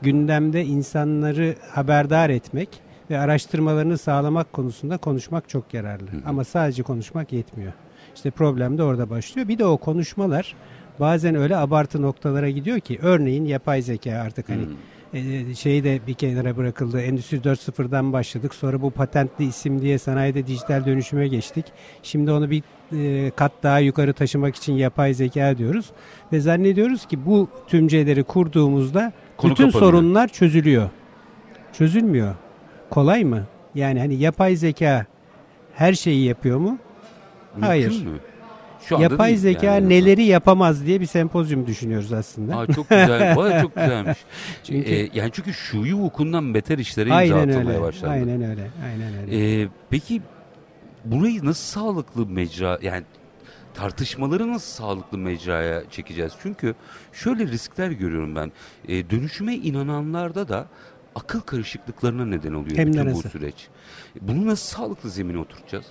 gündemde 0.01 0.65
insanları 0.65 1.55
haberdar 1.71 2.29
etmek 2.29 2.69
ve 3.09 3.19
araştırmalarını 3.19 3.97
sağlamak 3.97 4.53
konusunda 4.53 4.97
konuşmak 4.97 5.49
çok 5.49 5.73
yararlı. 5.73 6.09
Ama 6.25 6.43
sadece 6.43 6.83
konuşmak 6.83 7.33
yetmiyor. 7.33 7.73
İşte 8.15 8.31
problem 8.31 8.77
de 8.77 8.83
orada 8.83 9.09
başlıyor. 9.09 9.47
Bir 9.47 9.57
de 9.57 9.65
o 9.65 9.77
konuşmalar 9.77 10.55
bazen 10.99 11.35
öyle 11.35 11.57
abartı 11.57 12.01
noktalara 12.01 12.49
gidiyor 12.49 12.79
ki 12.79 12.99
örneğin 13.01 13.45
yapay 13.45 13.81
zeka 13.81 14.11
artık 14.11 14.49
hani 14.49 14.63
e, 15.13 15.55
şeyi 15.55 15.83
de 15.83 15.99
bir 16.07 16.13
kenara 16.13 16.57
bırakıldı. 16.57 17.01
Endüstri 17.01 17.37
4.0'dan 17.37 18.13
başladık. 18.13 18.55
Sonra 18.55 18.81
bu 18.81 18.91
patentli 18.91 19.45
isim 19.45 19.81
diye 19.81 19.97
sanayide 19.97 20.47
dijital 20.47 20.85
dönüşüme 20.85 21.27
geçtik. 21.27 21.65
Şimdi 22.03 22.31
onu 22.31 22.49
bir 22.49 22.63
e, 22.91 23.29
kat 23.29 23.51
daha 23.63 23.79
yukarı 23.79 24.13
taşımak 24.13 24.55
için 24.55 24.73
yapay 24.73 25.13
zeka 25.13 25.57
diyoruz. 25.57 25.91
Ve 26.33 26.39
zannediyoruz 26.39 27.05
ki 27.05 27.25
bu 27.25 27.49
tümceleri 27.67 28.23
kurduğumuzda 28.23 29.13
Konu 29.37 29.51
bütün 29.51 29.65
kapanıyor. 29.71 29.91
sorunlar 29.91 30.27
çözülüyor. 30.27 30.89
Çözülmüyor. 31.73 32.35
Kolay 32.89 33.23
mı? 33.23 33.43
Yani 33.75 33.99
hani 33.99 34.15
yapay 34.15 34.55
zeka 34.55 35.05
her 35.73 35.93
şeyi 35.93 36.25
yapıyor 36.25 36.57
mu? 36.57 36.77
Mümkün 37.53 37.67
Hayır. 37.67 38.03
mü? 38.05 38.19
Şu 38.81 38.95
Yapay 39.01 39.35
zeka 39.35 39.65
yani. 39.65 39.89
neleri 39.89 40.23
yapamaz 40.23 40.85
diye 40.85 41.01
bir 41.01 41.05
sempozyum 41.05 41.67
düşünüyoruz 41.67 42.13
aslında. 42.13 42.57
Aa, 42.57 42.67
çok 42.67 42.89
güzel. 42.89 43.35
Baya 43.35 43.61
çok 43.61 43.75
güzelmiş. 43.75 44.17
Çünkü- 44.63 44.89
Ee, 44.89 45.09
yani 45.13 45.29
çünkü 45.33 45.53
şuyu 45.53 45.95
vukundan 45.97 46.53
beter 46.53 46.77
işlere 46.77 47.05
imza 47.09 47.15
Aynen 47.15 47.49
atılmaya 47.49 47.69
öyle. 47.69 47.81
başlandı. 47.81 48.13
Aynen 48.13 48.41
öyle. 48.43 48.67
Aynen 48.85 49.13
öyle. 49.21 49.61
Ee, 49.63 49.67
peki 49.89 50.21
burayı 51.05 51.45
nasıl 51.45 51.79
sağlıklı 51.81 52.25
mecra 52.25 52.79
yani 52.81 53.03
tartışmaları 53.77 54.47
nasıl 54.53 54.83
sağlıklı 54.83 55.17
mecraya 55.17 55.83
çekeceğiz? 55.91 56.33
Çünkü 56.41 56.75
şöyle 57.13 57.47
riskler 57.47 57.91
görüyorum 57.91 58.35
ben. 58.35 58.51
Ee, 58.87 59.09
dönüşüme 59.09 59.55
inananlarda 59.55 60.47
da 60.47 60.67
akıl 61.15 61.39
karışıklıklarına 61.39 62.25
neden 62.25 62.53
oluyor 62.53 62.77
Hem 62.77 62.87
bütün 62.87 63.13
bu 63.13 63.21
süreç. 63.21 63.67
Bunu 64.21 64.47
nasıl 64.47 64.77
sağlıklı 64.77 65.09
zemine 65.09 65.37
oturtacağız? 65.37 65.85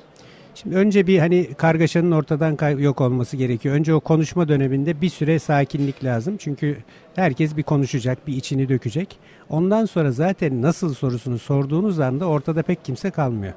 Şimdi 0.55 0.77
önce 0.77 1.07
bir 1.07 1.19
hani 1.19 1.55
kargaşanın 1.55 2.11
ortadan 2.11 2.57
kay- 2.57 2.83
yok 2.83 3.01
olması 3.01 3.37
gerekiyor. 3.37 3.75
Önce 3.75 3.95
o 3.95 4.01
konuşma 4.01 4.49
döneminde 4.49 5.01
bir 5.01 5.09
süre 5.09 5.39
sakinlik 5.39 6.05
lazım. 6.05 6.37
Çünkü 6.37 6.77
herkes 7.15 7.57
bir 7.57 7.63
konuşacak, 7.63 8.27
bir 8.27 8.37
içini 8.37 8.69
dökecek. 8.69 9.19
Ondan 9.49 9.85
sonra 9.85 10.13
zaten 10.13 10.63
nasıl 10.63 10.95
sorusunu 10.95 11.39
sorduğunuz 11.39 12.01
anda 12.01 12.27
ortada 12.27 12.63
pek 12.63 12.85
kimse 12.85 13.11
kalmıyor. 13.11 13.53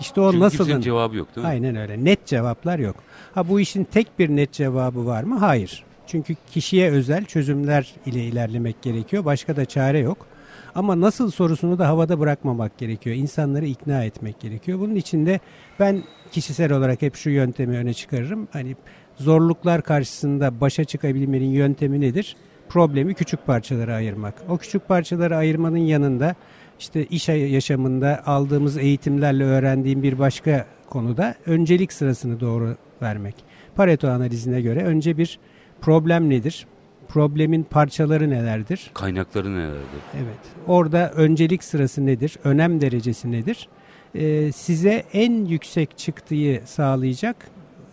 İşte 0.00 0.20
o 0.20 0.30
Çünkü 0.30 0.44
nasılın 0.44 0.80
cevabı 0.80 1.16
yok 1.16 1.36
değil 1.36 1.46
mi? 1.46 1.50
Aynen 1.50 1.76
öyle. 1.76 2.04
Net 2.04 2.26
cevaplar 2.26 2.78
yok. 2.78 2.96
Ha 3.34 3.48
bu 3.48 3.60
işin 3.60 3.84
tek 3.84 4.18
bir 4.18 4.28
net 4.28 4.52
cevabı 4.52 5.06
var 5.06 5.22
mı? 5.22 5.38
Hayır. 5.38 5.84
Çünkü 6.06 6.34
kişiye 6.50 6.90
özel 6.90 7.24
çözümler 7.24 7.94
ile 8.06 8.24
ilerlemek 8.24 8.82
gerekiyor. 8.82 9.24
Başka 9.24 9.56
da 9.56 9.64
çare 9.64 9.98
yok. 9.98 10.26
Ama 10.74 11.00
nasıl 11.00 11.30
sorusunu 11.30 11.78
da 11.78 11.88
havada 11.88 12.20
bırakmamak 12.20 12.78
gerekiyor. 12.78 13.16
İnsanları 13.16 13.66
ikna 13.66 14.04
etmek 14.04 14.40
gerekiyor. 14.40 14.80
Bunun 14.80 14.94
için 14.94 15.26
de 15.26 15.40
ben 15.80 16.02
kişisel 16.32 16.72
olarak 16.72 17.02
hep 17.02 17.16
şu 17.16 17.30
yöntemi 17.30 17.76
öne 17.76 17.94
çıkarırım. 17.94 18.48
Hani 18.52 18.76
zorluklar 19.16 19.82
karşısında 19.82 20.60
başa 20.60 20.84
çıkabilmenin 20.84 21.50
yöntemi 21.50 22.00
nedir? 22.00 22.36
Problemi 22.68 23.14
küçük 23.14 23.46
parçalara 23.46 23.94
ayırmak. 23.94 24.34
O 24.48 24.58
küçük 24.58 24.88
parçalara 24.88 25.36
ayırmanın 25.36 25.76
yanında 25.76 26.34
işte 26.82 27.04
iş 27.04 27.28
yaşamında 27.28 28.22
aldığımız 28.26 28.76
eğitimlerle 28.76 29.44
öğrendiğim 29.44 30.02
bir 30.02 30.18
başka 30.18 30.66
konuda 30.90 31.34
öncelik 31.46 31.92
sırasını 31.92 32.40
doğru 32.40 32.76
vermek. 33.02 33.34
Pareto 33.74 34.08
analizine 34.08 34.60
göre 34.60 34.84
önce 34.84 35.18
bir 35.18 35.38
problem 35.80 36.30
nedir? 36.30 36.66
Problemin 37.08 37.62
parçaları 37.62 38.30
nelerdir? 38.30 38.90
Kaynakları 38.94 39.56
nelerdir? 39.56 40.02
Evet. 40.16 40.38
Orada 40.66 41.10
öncelik 41.10 41.64
sırası 41.64 42.06
nedir? 42.06 42.38
Önem 42.44 42.80
derecesi 42.80 43.32
nedir? 43.32 43.68
Ee, 44.14 44.52
size 44.52 45.04
en 45.12 45.44
yüksek 45.44 45.98
çıktığı 45.98 46.60
sağlayacak 46.64 47.36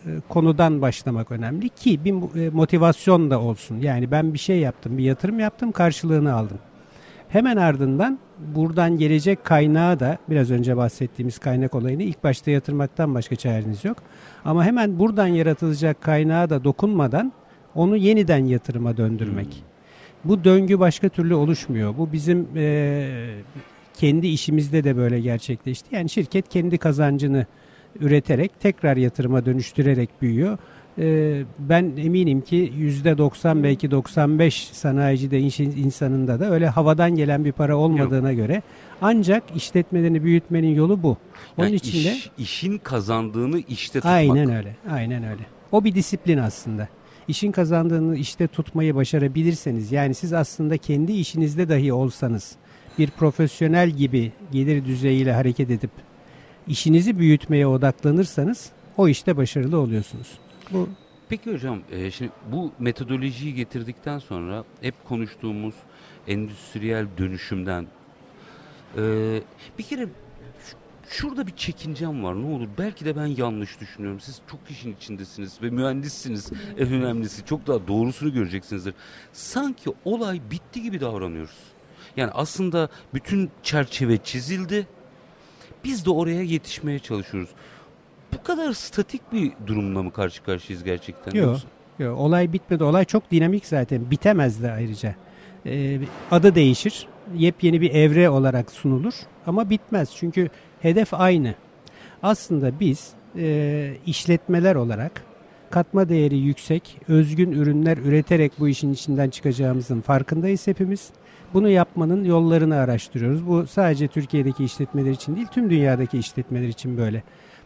e, 0.05 0.09
konudan 0.29 0.81
başlamak 0.81 1.31
önemli 1.31 1.69
ki 1.69 2.05
bir 2.05 2.45
e, 2.45 2.49
motivasyon 2.49 3.31
da 3.31 3.41
olsun. 3.41 3.79
Yani 3.79 4.11
ben 4.11 4.33
bir 4.33 4.39
şey 4.39 4.59
yaptım, 4.59 4.97
bir 4.97 5.03
yatırım 5.03 5.39
yaptım, 5.39 5.71
karşılığını 5.71 6.33
aldım. 6.33 6.59
Hemen 7.29 7.57
ardından 7.57 8.19
buradan 8.55 8.97
gelecek 8.97 9.45
kaynağı 9.45 9.99
da 9.99 10.17
biraz 10.29 10.51
önce 10.51 10.77
bahsettiğimiz 10.77 11.39
kaynak 11.39 11.75
olayını 11.75 12.03
ilk 12.03 12.23
başta 12.23 12.51
yatırmaktan 12.51 13.15
başka 13.15 13.35
çareniz 13.35 13.85
yok. 13.85 13.97
Ama 14.45 14.65
hemen 14.65 14.99
buradan 14.99 15.27
yaratılacak 15.27 16.01
kaynağı 16.01 16.49
da 16.49 16.63
dokunmadan 16.63 17.33
onu 17.75 17.97
yeniden 17.97 18.45
yatırıma 18.45 18.97
döndürmek. 18.97 19.63
Bu 20.23 20.43
döngü 20.43 20.79
başka 20.79 21.09
türlü 21.09 21.35
oluşmuyor. 21.35 21.97
Bu 21.97 22.11
bizim 22.11 22.47
e, 22.55 23.09
kendi 23.93 24.27
işimizde 24.27 24.83
de 24.83 24.97
böyle 24.97 25.19
gerçekleşti. 25.19 25.95
Yani 25.95 26.09
şirket 26.09 26.49
kendi 26.49 26.77
kazancını 26.77 27.45
üreterek 27.99 28.59
tekrar 28.59 28.97
yatırıma 28.97 29.45
dönüştürerek 29.45 30.09
büyüyor. 30.21 30.57
E, 30.99 31.41
ben 31.59 31.91
eminim 31.97 32.41
ki 32.41 32.73
%90 32.79 33.63
belki 33.63 33.91
95 33.91 34.67
sanayicide 34.73 35.39
iş 35.39 35.59
insanında 35.59 36.39
da 36.39 36.51
öyle 36.51 36.67
havadan 36.67 37.15
gelen 37.15 37.45
bir 37.45 37.51
para 37.51 37.77
olmadığına 37.77 38.33
göre 38.33 38.61
ancak 39.01 39.43
işletmelerini 39.55 40.23
büyütmenin 40.23 40.75
yolu 40.75 41.03
bu. 41.03 41.17
Onun 41.57 41.67
Yani 41.67 41.75
için 41.75 42.03
de 42.03 42.13
iş- 42.13 42.29
işin 42.37 42.77
kazandığını 42.77 43.59
işte 43.59 43.99
tutmak. 43.99 44.13
Aynen 44.13 44.51
öyle. 44.55 44.75
Aynen 44.91 45.23
öyle. 45.23 45.41
O 45.71 45.83
bir 45.83 45.95
disiplin 45.95 46.37
aslında. 46.37 46.87
İşin 47.27 47.51
kazandığını 47.51 48.15
işte 48.17 48.47
tutmayı 48.47 48.95
başarabilirseniz 48.95 49.91
yani 49.91 50.13
siz 50.13 50.33
aslında 50.33 50.77
kendi 50.77 51.11
işinizde 51.11 51.69
dahi 51.69 51.93
olsanız 51.93 52.55
bir 52.99 53.09
profesyonel 53.09 53.89
gibi 53.89 54.31
gelir 54.51 54.85
düzeyiyle 54.85 55.33
hareket 55.33 55.69
edip 55.71 55.91
işinizi 56.67 57.19
büyütmeye 57.19 57.67
odaklanırsanız 57.67 58.69
o 58.97 59.07
işte 59.07 59.37
başarılı 59.37 59.79
oluyorsunuz. 59.79 60.27
Bu. 60.71 60.89
Peki 61.29 61.53
hocam 61.53 61.79
e, 61.91 62.11
şimdi 62.11 62.31
bu 62.51 62.71
metodolojiyi 62.79 63.55
getirdikten 63.55 64.19
sonra 64.19 64.63
hep 64.81 64.95
konuştuğumuz 65.07 65.75
endüstriyel 66.27 67.07
dönüşümden 67.17 67.87
e, 68.97 69.01
bir 69.77 69.83
kere 69.83 70.07
şurada 71.09 71.47
bir 71.47 71.55
çekincem 71.55 72.23
var 72.23 72.41
ne 72.41 72.45
olur. 72.45 72.67
Belki 72.77 73.05
de 73.05 73.15
ben 73.15 73.25
yanlış 73.25 73.79
düşünüyorum. 73.79 74.19
Siz 74.19 74.41
çok 74.51 74.59
işin 74.69 74.93
içindesiniz 74.93 75.61
ve 75.61 75.69
mühendissiniz. 75.69 76.51
En 76.77 76.93
önemlisi 76.93 77.45
çok 77.45 77.67
daha 77.67 77.87
doğrusunu 77.87 78.33
göreceksinizdir. 78.33 78.93
Sanki 79.33 79.89
olay 80.05 80.41
bitti 80.51 80.81
gibi 80.81 81.01
davranıyoruz. 81.01 81.57
Yani 82.17 82.31
aslında 82.31 82.89
bütün 83.13 83.51
çerçeve 83.63 84.17
çizildi. 84.17 84.87
Biz 85.83 86.05
de 86.05 86.09
oraya 86.09 86.43
yetişmeye 86.43 86.99
çalışıyoruz 86.99 87.49
bu 88.33 88.43
kadar 88.43 88.73
statik 88.73 89.33
bir 89.33 89.51
durumla 89.67 90.03
mı 90.03 90.11
karşı 90.11 90.43
karşıyayız 90.43 90.83
gerçekten? 90.83 91.31
Yok. 91.39 91.47
Yoksa- 91.47 91.67
Yo, 91.99 92.15
olay 92.15 92.53
bitmedi. 92.53 92.83
Olay 92.83 93.05
çok 93.05 93.31
dinamik 93.31 93.65
zaten. 93.65 94.11
Bitemez 94.11 94.63
de 94.63 94.71
ayrıca. 94.71 95.15
Ee, 95.65 95.99
adı 96.31 96.55
değişir. 96.55 97.07
Yepyeni 97.35 97.81
bir 97.81 97.91
evre 97.91 98.29
olarak 98.29 98.71
sunulur. 98.71 99.13
Ama 99.47 99.69
bitmez. 99.69 100.15
Çünkü 100.15 100.49
hedef 100.81 101.13
aynı. 101.13 101.55
Aslında 102.23 102.79
biz 102.79 103.09
e, 103.37 103.93
işletmeler 104.05 104.75
olarak 104.75 105.23
katma 105.69 106.09
değeri 106.09 106.37
yüksek, 106.37 106.97
özgün 107.07 107.51
ürünler 107.51 107.97
üreterek 107.97 108.51
bu 108.59 108.67
işin 108.69 108.93
içinden 108.93 109.29
çıkacağımızın 109.29 110.01
farkındayız 110.01 110.67
hepimiz. 110.67 111.09
Bunu 111.53 111.69
yapmanın 111.69 112.23
yollarını 112.23 112.75
araştırıyoruz. 112.75 113.47
Bu 113.47 113.67
sadece 113.67 114.07
Türkiye'deki 114.07 114.63
işletmeler 114.63 115.11
için 115.11 115.35
değil, 115.35 115.47
tüm 115.47 115.69
dünyadaki 115.69 116.17
işletmeler 116.17 116.67
için 116.67 116.97
böyle. 116.97 117.23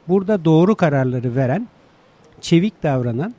Burada 0.08 0.46
doğru 0.46 0.76
kararları 0.76 1.36
veren, 1.36 1.68
çevik 2.42 2.84
davranan, 2.84 3.34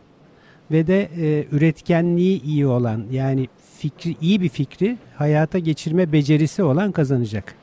ve 0.70 0.86
de 0.86 1.08
e, 1.18 1.46
üretkenliği 1.52 2.42
iyi 2.42 2.66
olan 2.66 3.04
yani 3.10 3.48
fikri 3.76 4.16
iyi 4.20 4.40
bir 4.40 4.48
fikri 4.48 4.98
hayata 5.16 5.58
geçirme 5.58 6.12
becerisi 6.12 6.62
olan 6.62 6.92
kazanacak. 6.92 7.54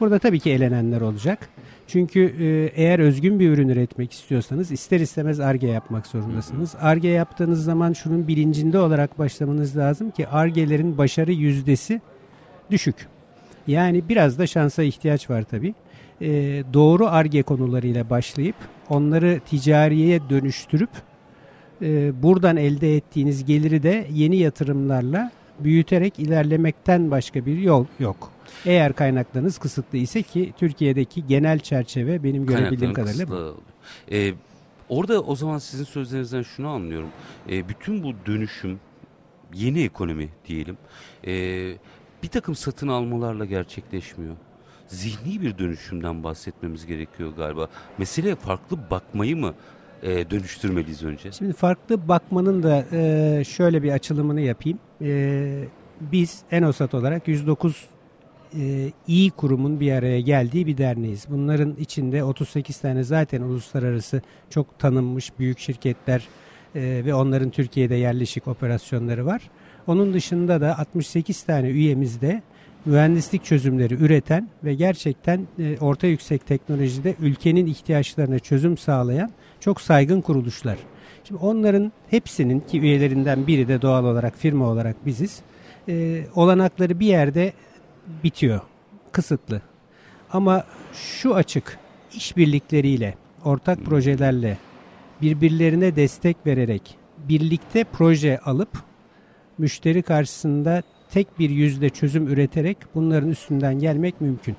Burada 0.00 0.18
tabii 0.18 0.40
ki 0.40 0.50
elenenler 0.50 1.00
olacak. 1.00 1.48
Çünkü 1.86 2.20
e, 2.40 2.82
eğer 2.82 2.98
özgün 2.98 3.40
bir 3.40 3.50
ürün 3.50 3.68
üretmek 3.68 4.12
istiyorsanız 4.12 4.72
ister 4.72 5.00
istemez 5.00 5.40
ARGE 5.40 5.66
yapmak 5.66 6.06
zorundasınız. 6.06 6.74
ARGE 6.80 7.08
yaptığınız 7.08 7.64
zaman 7.64 7.92
şunun 7.92 8.28
bilincinde 8.28 8.78
olarak 8.78 9.18
başlamanız 9.18 9.76
lazım 9.76 10.10
ki 10.10 10.28
ARGE'lerin 10.28 10.98
başarı 10.98 11.32
yüzdesi 11.32 12.00
düşük. 12.70 13.06
Yani 13.66 14.08
biraz 14.08 14.38
da 14.38 14.46
şansa 14.46 14.82
ihtiyaç 14.82 15.30
var 15.30 15.42
tabii. 15.42 15.74
E, 16.20 16.28
doğru 16.74 17.06
ARGE 17.06 17.42
konularıyla 17.42 18.10
başlayıp 18.10 18.56
onları 18.88 19.40
ticariye 19.46 20.20
dönüştürüp 20.30 20.90
e, 21.82 22.22
buradan 22.22 22.56
elde 22.56 22.96
ettiğiniz 22.96 23.44
geliri 23.44 23.82
de 23.82 24.06
yeni 24.12 24.36
yatırımlarla 24.36 25.30
büyüterek 25.58 26.18
ilerlemekten 26.18 27.10
başka 27.10 27.46
bir 27.46 27.58
yol 27.58 27.86
yok. 27.98 28.32
Eğer 28.66 28.92
kaynaklarınız 28.92 29.58
kısıtlı 29.58 29.98
ise 29.98 30.22
ki 30.22 30.52
Türkiye'deki 30.58 31.26
genel 31.26 31.58
çerçeve 31.58 32.24
benim 32.24 32.46
görebildiğim 32.46 32.94
kadarıyla 32.94 33.28
bu. 33.28 33.60
Ee, 34.12 34.32
orada 34.88 35.20
o 35.20 35.36
zaman 35.36 35.58
sizin 35.58 35.84
sözlerinizden 35.84 36.42
şunu 36.42 36.68
anlıyorum. 36.68 37.08
Ee, 37.50 37.68
bütün 37.68 38.02
bu 38.02 38.12
dönüşüm, 38.26 38.80
yeni 39.54 39.82
ekonomi 39.82 40.28
diyelim, 40.48 40.76
e, 41.26 41.32
bir 42.22 42.28
takım 42.28 42.54
satın 42.54 42.88
almalarla 42.88 43.44
gerçekleşmiyor. 43.44 44.36
Zihni 44.90 45.42
bir 45.42 45.58
dönüşümden 45.58 46.24
bahsetmemiz 46.24 46.86
gerekiyor 46.86 47.32
galiba. 47.36 47.68
Mesele 47.98 48.34
farklı 48.34 48.78
bakmayı 48.90 49.36
mı 49.36 49.54
e, 50.02 50.30
dönüştürmeliyiz 50.30 51.02
önce? 51.02 51.32
Şimdi 51.32 51.52
farklı 51.52 52.08
bakmanın 52.08 52.62
da 52.62 52.84
e, 52.92 53.42
şöyle 53.44 53.82
bir 53.82 53.92
açılımını 53.92 54.40
yapayım. 54.40 54.78
E, 55.02 55.64
biz 56.00 56.42
Enosat 56.50 56.94
olarak 56.94 57.28
109 57.28 57.88
e, 58.54 58.92
iyi 59.06 59.30
kurumun 59.30 59.80
bir 59.80 59.92
araya 59.92 60.20
geldiği 60.20 60.66
bir 60.66 60.78
derneğiz. 60.78 61.26
Bunların 61.30 61.76
içinde 61.78 62.24
38 62.24 62.78
tane 62.78 63.02
zaten 63.04 63.42
uluslararası 63.42 64.22
çok 64.50 64.78
tanınmış 64.78 65.38
büyük 65.38 65.58
şirketler 65.58 66.28
e, 66.74 67.02
ve 67.04 67.14
onların 67.14 67.50
Türkiye'de 67.50 67.94
yerleşik 67.94 68.48
operasyonları 68.48 69.26
var. 69.26 69.50
Onun 69.86 70.14
dışında 70.14 70.60
da 70.60 70.78
68 70.78 71.42
tane 71.42 71.68
üyemizde 71.68 72.42
mühendislik 72.84 73.44
çözümleri 73.44 73.94
üreten 73.94 74.48
ve 74.64 74.74
gerçekten 74.74 75.46
e, 75.58 75.78
orta 75.80 76.06
yüksek 76.06 76.46
teknolojide 76.46 77.14
ülkenin 77.20 77.66
ihtiyaçlarına 77.66 78.38
çözüm 78.38 78.76
sağlayan 78.76 79.30
çok 79.60 79.80
saygın 79.80 80.20
kuruluşlar. 80.20 80.78
Şimdi 81.24 81.40
onların 81.40 81.92
hepsinin 82.10 82.60
ki 82.60 82.80
üyelerinden 82.80 83.46
biri 83.46 83.68
de 83.68 83.82
doğal 83.82 84.04
olarak 84.04 84.36
firma 84.36 84.68
olarak 84.68 85.06
biziz. 85.06 85.40
E, 85.88 86.24
olanakları 86.34 87.00
bir 87.00 87.06
yerde 87.06 87.52
bitiyor. 88.24 88.60
Kısıtlı. 89.12 89.62
Ama 90.32 90.64
şu 90.92 91.34
açık 91.34 91.78
işbirlikleriyle, 92.14 93.14
ortak 93.44 93.84
projelerle 93.84 94.58
birbirlerine 95.22 95.96
destek 95.96 96.36
vererek 96.46 96.96
birlikte 97.28 97.84
proje 97.84 98.38
alıp 98.38 98.68
müşteri 99.58 100.02
karşısında 100.02 100.82
tek 101.12 101.38
bir 101.38 101.50
yüzde 101.50 101.88
çözüm 101.88 102.28
üreterek 102.28 102.76
bunların 102.94 103.28
üstünden 103.30 103.78
gelmek 103.78 104.20
mümkün. 104.20 104.56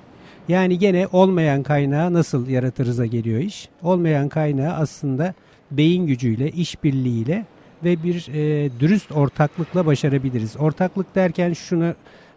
Yani 0.48 0.78
gene 0.78 1.06
olmayan 1.12 1.62
kaynağı 1.62 2.12
nasıl 2.12 2.48
yaratırıza 2.48 3.06
geliyor 3.06 3.40
iş. 3.40 3.68
Olmayan 3.82 4.28
kaynağı 4.28 4.72
aslında 4.72 5.34
beyin 5.70 6.06
gücüyle, 6.06 6.50
işbirliğiyle 6.50 7.46
ve 7.84 8.02
bir 8.02 8.28
e, 8.34 8.70
dürüst 8.80 9.12
ortaklıkla 9.12 9.86
başarabiliriz. 9.86 10.56
Ortaklık 10.56 11.14
derken 11.14 11.52
şunu 11.52 11.94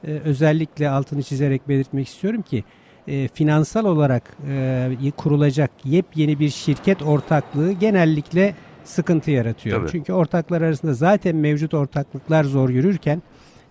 e, 0.07 0.11
özellikle 0.11 0.89
altını 0.89 1.23
çizerek 1.23 1.69
belirtmek 1.69 2.07
istiyorum 2.07 2.41
ki 2.41 2.63
e, 3.07 3.27
finansal 3.27 3.85
olarak 3.85 4.23
e, 4.49 5.11
kurulacak 5.17 5.71
yepyeni 5.83 6.39
bir 6.39 6.49
şirket 6.49 7.01
ortaklığı 7.01 7.71
genellikle 7.71 8.55
sıkıntı 8.83 9.31
yaratıyor. 9.31 9.79
Tabii. 9.79 9.91
Çünkü 9.91 10.13
ortaklar 10.13 10.61
arasında 10.61 10.93
zaten 10.93 11.35
mevcut 11.35 11.73
ortaklıklar 11.73 12.43
zor 12.43 12.69
yürürken 12.69 13.21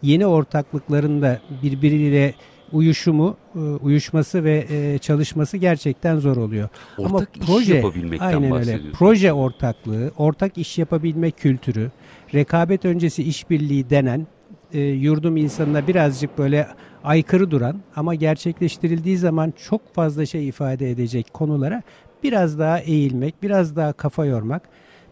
yeni 0.04 0.26
ortaklıkların 0.26 1.22
da 1.22 1.40
birbiriyle 1.62 2.34
uyuşumu, 2.72 3.36
e, 3.54 3.58
uyuşması 3.58 4.44
ve 4.44 4.66
e, 4.70 4.98
çalışması 4.98 5.56
gerçekten 5.56 6.18
zor 6.18 6.36
oluyor. 6.36 6.68
Ortak 6.98 7.10
Ama 7.10 7.46
proje, 7.46 7.62
iş 7.62 7.68
yapabilmekten 7.68 8.26
aynen 8.26 8.52
öyle. 8.52 8.80
Proje 8.92 9.32
ortaklığı, 9.32 10.10
ortak 10.16 10.58
iş 10.58 10.78
yapabilme 10.78 11.30
kültürü, 11.30 11.90
rekabet 12.34 12.84
öncesi 12.84 13.22
işbirliği 13.22 13.90
denen 13.90 14.26
e, 14.72 14.80
yurdum 14.80 15.36
insanına 15.36 15.86
birazcık 15.86 16.38
böyle 16.38 16.68
aykırı 17.04 17.50
duran 17.50 17.80
ama 17.96 18.14
gerçekleştirildiği 18.14 19.16
zaman 19.16 19.54
çok 19.68 19.94
fazla 19.94 20.26
şey 20.26 20.48
ifade 20.48 20.90
edecek 20.90 21.34
konulara 21.34 21.82
biraz 22.22 22.58
daha 22.58 22.78
eğilmek, 22.78 23.42
biraz 23.42 23.76
daha 23.76 23.92
kafa 23.92 24.24
yormak. 24.24 24.62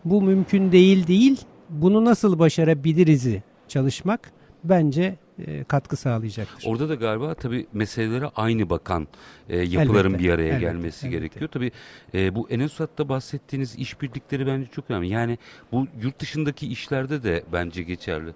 Bu 0.05 0.23
mümkün 0.23 0.73
değil 0.73 1.07
değil, 1.07 1.41
bunu 1.71 2.05
nasıl 2.05 2.39
başarabiliriz'i 2.39 3.43
çalışmak 3.69 4.33
bence 4.65 5.17
e, 5.47 5.65
katkı 5.65 5.97
sağlayacaktır. 5.97 6.69
Orada 6.69 6.89
da 6.89 6.95
galiba 6.95 7.35
tabii 7.35 7.67
meselelere 7.73 8.27
aynı 8.37 8.71
bakan 8.71 9.09
e, 9.49 9.59
yapıların 9.59 10.09
elbette, 10.09 10.25
bir 10.25 10.31
araya 10.31 10.49
elbette, 10.49 10.61
gelmesi 10.61 11.07
elbette. 11.07 11.19
gerekiyor. 11.19 11.51
Tabii 11.53 11.73
e, 12.15 12.35
bu 12.35 12.51
Enesat'ta 12.51 13.09
bahsettiğiniz 13.09 13.77
işbirlikleri 13.77 14.47
bence 14.47 14.67
çok 14.71 14.91
önemli. 14.91 15.09
Yani 15.09 15.39
bu 15.73 15.87
yurt 16.03 16.21
dışındaki 16.21 16.67
işlerde 16.67 17.23
de 17.23 17.45
bence 17.53 17.83
geçerli 17.83 18.33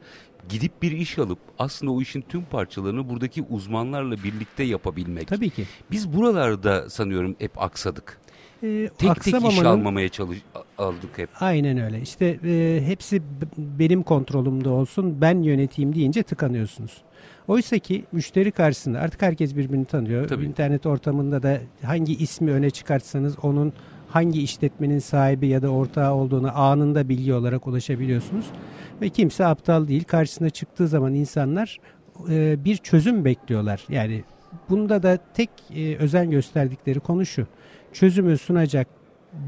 gidip 0.49 0.83
bir 0.83 0.93
iş 0.93 1.19
alıp 1.19 1.39
aslında 1.59 1.93
o 1.93 2.01
işin 2.01 2.21
tüm 2.21 2.45
parçalarını 2.45 3.09
buradaki 3.09 3.43
uzmanlarla 3.43 4.17
birlikte 4.25 4.63
yapabilmek. 4.63 5.29
Tabii 5.29 5.51
ki. 5.51 5.65
Biz 5.91 6.17
buralarda 6.17 6.91
sanıyorum 6.91 7.37
hep 7.39 7.63
aksadık. 7.63 8.21
Ee, 8.63 8.89
tek 8.99 9.25
tek 9.25 9.53
iş 9.53 9.59
almamaya 9.59 10.09
çalış 10.09 10.39
aldık 10.79 11.19
hep. 11.19 11.29
Aynen 11.41 11.79
öyle. 11.79 12.01
İşte 12.01 12.39
e, 12.45 12.83
hepsi 12.87 13.23
benim 13.57 14.03
kontrolümde 14.03 14.69
olsun, 14.69 15.21
ben 15.21 15.43
yöneteyim 15.43 15.95
deyince 15.95 16.23
tıkanıyorsunuz. 16.23 17.03
Oysa 17.49 17.79
ki 17.79 18.05
müşteri 18.13 18.53
karşısında 18.53 19.01
artık 19.01 19.23
herkes 19.23 19.57
birbirini 19.57 19.85
tanıyor. 19.85 20.29
Tabii. 20.29 20.45
İnternet 20.45 20.87
ortamında 20.87 21.43
da 21.43 21.61
hangi 21.83 22.17
ismi 22.17 22.51
öne 22.53 22.71
çıkartsanız 22.71 23.39
onun 23.43 23.73
hangi 24.09 24.43
işletmenin 24.43 24.99
sahibi 24.99 25.47
ya 25.47 25.63
da 25.63 25.69
ortağı 25.69 26.15
olduğunu 26.15 26.59
anında 26.59 27.09
bilgi 27.09 27.35
olarak 27.35 27.67
ulaşabiliyorsunuz. 27.67 28.47
Ve 29.03 29.09
kimse 29.09 29.47
aptal 29.47 29.89
değil. 29.89 30.05
Karşısına 30.05 30.51
çıktığı 30.51 30.89
zaman 30.89 31.15
insanlar 31.15 31.79
e, 32.31 32.65
bir 32.65 32.77
çözüm 32.77 33.25
bekliyorlar. 33.25 33.85
Yani 33.89 34.25
bunda 34.71 35.03
da 35.03 35.19
tek 35.35 35.51
e, 35.77 35.97
özen 35.97 36.31
gösterdikleri 36.31 37.01
konu 37.01 37.27
şu. 37.27 37.47
Çözümü 37.97 38.39
sunacak 38.39 38.89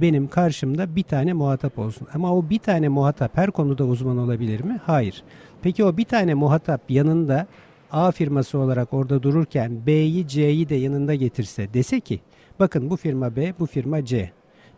benim 0.01 0.29
karşımda 0.29 0.97
bir 0.97 1.03
tane 1.03 1.33
muhatap 1.33 1.79
olsun. 1.79 2.09
Ama 2.15 2.35
o 2.35 2.51
bir 2.51 2.59
tane 2.59 2.89
muhatap 2.89 3.37
her 3.37 3.51
konuda 3.51 3.85
uzman 3.85 4.19
olabilir 4.19 4.65
mi? 4.65 4.81
Hayır. 4.87 5.23
Peki 5.63 5.85
o 5.85 5.97
bir 5.97 6.05
tane 6.05 6.35
muhatap 6.35 6.91
yanında 6.91 7.47
A 7.91 8.11
firması 8.11 8.59
olarak 8.59 8.93
orada 8.93 9.23
dururken 9.23 9.87
B'yi 9.87 10.29
C'yi 10.29 10.69
de 10.69 10.75
yanında 10.75 11.15
getirse 11.15 11.75
dese 11.75 12.01
ki 12.01 12.21
bakın 12.59 12.91
bu 12.91 12.97
firma 12.97 13.37
B 13.37 13.55
bu 13.59 13.67
firma 13.67 14.05
C. 14.05 14.31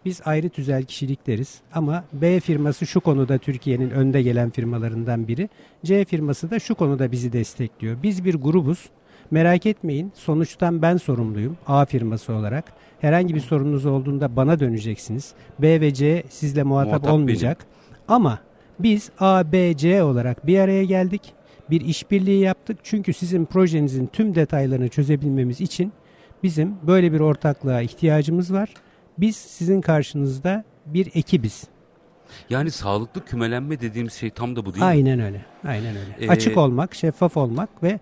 Biz 0.04 0.20
ayrı 0.24 0.48
tüzel 0.48 0.84
kişilik 0.84 1.26
deriz 1.26 1.60
ama 1.74 2.04
B 2.12 2.40
firması 2.40 2.86
şu 2.86 3.00
konuda 3.00 3.38
Türkiye'nin 3.38 3.90
önde 3.90 4.22
gelen 4.22 4.50
firmalarından 4.50 5.28
biri. 5.28 5.48
C 5.84 6.04
firması 6.04 6.50
da 6.50 6.58
şu 6.58 6.74
konuda 6.74 7.12
bizi 7.12 7.32
destekliyor. 7.32 8.02
Biz 8.02 8.24
bir 8.24 8.34
grubuz. 8.34 8.90
Merak 9.30 9.66
etmeyin 9.66 10.12
sonuçtan 10.14 10.82
ben 10.82 10.96
sorumluyum 10.96 11.56
A 11.66 11.84
firması 11.84 12.32
olarak. 12.32 12.64
Herhangi 13.00 13.34
bir 13.34 13.40
sorununuz 13.40 13.86
olduğunda 13.86 14.36
bana 14.36 14.60
döneceksiniz. 14.60 15.34
B 15.58 15.80
ve 15.80 15.94
C 15.94 16.22
sizle 16.28 16.62
muhatap, 16.62 16.92
muhatap 16.92 17.12
olmayacak. 17.12 17.58
Benim. 17.60 18.04
Ama 18.08 18.38
biz 18.78 19.10
A, 19.20 19.52
B, 19.52 19.76
C 19.76 20.02
olarak 20.02 20.46
bir 20.46 20.58
araya 20.58 20.84
geldik. 20.84 21.22
Bir 21.70 21.80
işbirliği 21.80 22.40
yaptık. 22.40 22.78
Çünkü 22.82 23.12
sizin 23.12 23.44
projenizin 23.44 24.06
tüm 24.06 24.34
detaylarını 24.34 24.88
çözebilmemiz 24.88 25.60
için 25.60 25.92
bizim 26.42 26.74
böyle 26.86 27.12
bir 27.12 27.20
ortaklığa 27.20 27.80
ihtiyacımız 27.80 28.52
var. 28.52 28.74
Biz 29.18 29.36
sizin 29.36 29.80
karşınızda 29.80 30.64
bir 30.86 31.08
ekibiz. 31.14 31.64
Yani 32.50 32.70
sağlıklı 32.70 33.24
kümelenme 33.24 33.80
dediğimiz 33.80 34.12
şey 34.12 34.30
tam 34.30 34.56
da 34.56 34.66
bu 34.66 34.74
değil 34.74 34.86
Aynen 34.88 35.18
mi? 35.18 35.24
öyle. 35.24 35.44
Aynen 35.64 35.96
öyle. 35.96 36.26
Ee, 36.26 36.28
Açık 36.28 36.56
olmak, 36.56 36.94
şeffaf 36.94 37.36
olmak 37.36 37.82
ve 37.82 38.00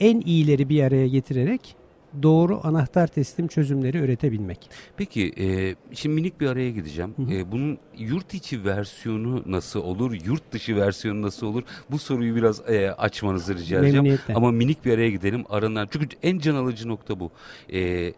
en 0.00 0.20
iyileri 0.20 0.68
bir 0.68 0.82
araya 0.82 1.06
getirerek 1.06 1.76
doğru 2.22 2.60
anahtar 2.62 3.06
teslim 3.06 3.48
çözümleri 3.48 3.98
üretebilmek. 3.98 4.70
Peki 4.96 5.32
e, 5.38 5.74
şimdi 5.94 6.14
minik 6.14 6.40
bir 6.40 6.46
araya 6.46 6.70
gideceğim. 6.70 7.14
Hı 7.16 7.22
hı. 7.22 7.34
E, 7.34 7.52
bunun 7.52 7.78
yurt 7.98 8.34
içi 8.34 8.64
versiyonu 8.64 9.42
nasıl 9.46 9.80
olur, 9.80 10.12
yurt 10.24 10.52
dışı 10.52 10.76
versiyonu 10.76 11.22
nasıl 11.22 11.46
olur? 11.46 11.62
Bu 11.90 11.98
soruyu 11.98 12.36
biraz 12.36 12.70
e, 12.70 12.90
açmanızı 12.90 13.54
rica 13.54 13.78
edeceğim. 13.78 14.18
Ama 14.34 14.50
minik 14.50 14.84
bir 14.84 14.92
araya 14.92 15.10
gidelim. 15.10 15.44
Aranan 15.50 15.88
çünkü 15.90 16.16
en 16.22 16.38
can 16.38 16.54
alıcı 16.54 16.88
nokta 16.88 17.20
bu. 17.20 17.30
E, 17.72 18.12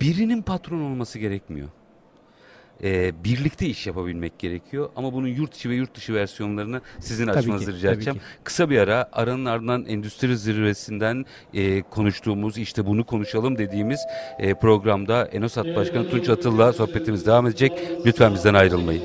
birinin 0.00 0.42
patron 0.42 0.80
olması 0.80 1.18
gerekmiyor. 1.18 1.68
E, 2.82 3.24
birlikte 3.24 3.66
iş 3.66 3.86
yapabilmek 3.86 4.38
gerekiyor. 4.38 4.90
Ama 4.96 5.12
bunun 5.12 5.28
yurt 5.28 5.56
içi 5.56 5.70
ve 5.70 5.74
yurt 5.74 5.94
dışı 5.94 6.14
versiyonlarını 6.14 6.80
sizin 7.00 7.26
Tabii 7.26 7.38
açmanızı 7.38 7.70
ki, 7.70 7.76
rica 7.76 7.92
edeceğim. 7.92 8.18
ki. 8.18 8.24
Kısa 8.44 8.70
bir 8.70 8.78
ara 8.78 9.08
aranın 9.12 9.44
ardından 9.44 9.84
endüstri 9.84 10.36
zirvesinden 10.38 11.24
e, 11.54 11.82
konuştuğumuz 11.82 12.58
işte 12.58 12.86
bunu 12.86 13.06
konuşalım 13.06 13.58
dediğimiz 13.58 14.00
e, 14.38 14.54
programda 14.54 15.26
Enosat 15.26 15.66
Başkanı 15.76 16.10
Tunç 16.10 16.28
Atıl'la 16.28 16.72
sohbetimiz 16.72 17.26
devam 17.26 17.46
edecek. 17.46 17.72
Lütfen 18.06 18.34
bizden 18.34 18.54
ayrılmayın. 18.54 19.02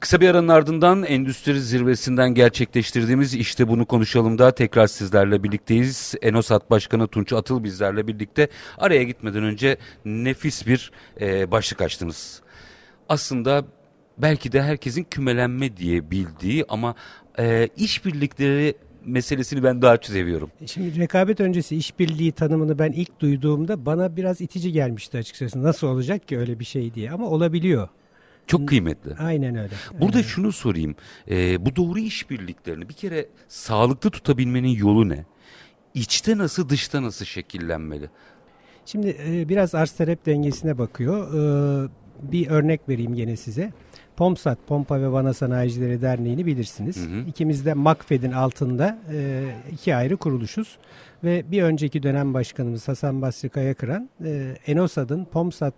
Kısa 0.00 0.20
bir 0.20 0.28
aranın 0.28 0.48
ardından 0.48 1.02
endüstri 1.02 1.60
zirvesinden 1.60 2.34
gerçekleştirdiğimiz 2.34 3.34
işte 3.34 3.68
bunu 3.68 3.86
konuşalım 3.86 4.38
da 4.38 4.50
tekrar 4.50 4.86
sizlerle 4.86 5.42
birlikteyiz. 5.42 6.14
Enosat 6.22 6.70
Başkanı 6.70 7.08
Tunç 7.08 7.32
Atıl 7.32 7.64
bizlerle 7.64 8.06
birlikte 8.06 8.48
araya 8.78 9.02
gitmeden 9.02 9.42
önce 9.42 9.76
nefis 10.04 10.66
bir 10.66 10.92
e, 11.20 11.50
başlık 11.50 11.80
açtınız. 11.80 12.42
Aslında 13.08 13.64
belki 14.18 14.52
de 14.52 14.62
herkesin 14.62 15.04
kümelenme 15.10 15.76
diye 15.76 16.10
bildiği 16.10 16.64
ama 16.68 16.94
e, 17.38 17.68
işbirlikleri 17.76 18.74
meselesini 19.04 19.62
ben 19.62 19.82
daha 19.82 19.96
çok 19.96 20.12
seviyorum. 20.14 20.50
Şimdi 20.66 21.00
rekabet 21.00 21.40
öncesi 21.40 21.76
işbirliği 21.76 22.32
tanımını 22.32 22.78
ben 22.78 22.92
ilk 22.92 23.20
duyduğumda 23.20 23.86
bana 23.86 24.16
biraz 24.16 24.40
itici 24.40 24.72
gelmişti 24.72 25.18
açıkçası. 25.18 25.62
Nasıl 25.62 25.86
olacak 25.86 26.28
ki 26.28 26.38
öyle 26.38 26.60
bir 26.60 26.64
şey 26.64 26.94
diye 26.94 27.10
ama 27.10 27.26
olabiliyor. 27.26 27.88
Çok 28.46 28.68
kıymetli. 28.68 29.14
Aynen 29.14 29.56
öyle. 29.56 29.74
Burada 30.00 30.18
Ee, 30.18 30.22
şunu 30.22 30.52
sorayım. 30.52 30.94
E, 31.30 31.66
bu 31.66 31.76
doğru 31.76 31.98
işbirliklerini 31.98 32.88
bir 32.88 32.94
kere 32.94 33.26
sağlıklı 33.48 34.10
tutabilmenin 34.10 34.68
yolu 34.68 35.08
ne? 35.08 35.24
İçte 35.94 36.38
nasıl 36.38 36.68
dışta 36.68 37.02
nasıl 37.02 37.24
şekillenmeli? 37.24 38.10
Şimdi 38.86 39.16
e, 39.28 39.48
biraz 39.48 39.74
arz 39.74 39.90
talep 39.92 40.26
dengesine 40.26 40.78
bakıyor. 40.78 41.34
Ee, 41.34 41.88
bir 42.22 42.50
örnek 42.50 42.88
vereyim 42.88 43.14
gene 43.14 43.36
size. 43.36 43.72
POMSAT, 44.16 44.58
Pompa 44.66 45.00
ve 45.00 45.12
Vana 45.12 45.34
Sanayicileri 45.34 46.02
Derneği'ni 46.02 46.46
bilirsiniz. 46.46 46.96
Hı 46.96 47.00
hı. 47.00 47.20
İkimiz 47.28 47.66
de 47.66 47.74
MAKFED'in 47.74 48.32
altında 48.32 48.98
e, 49.12 49.44
iki 49.72 49.94
ayrı 49.94 50.16
kuruluşuz. 50.16 50.78
Ve 51.24 51.50
bir 51.50 51.62
önceki 51.62 52.02
dönem 52.02 52.34
başkanımız 52.34 52.88
Hasan 52.88 53.22
Basri 53.22 53.48
Kayakıran, 53.48 54.10
e, 54.24 54.56
ENOSAD'ın 54.66 55.24
POMSAT 55.24 55.74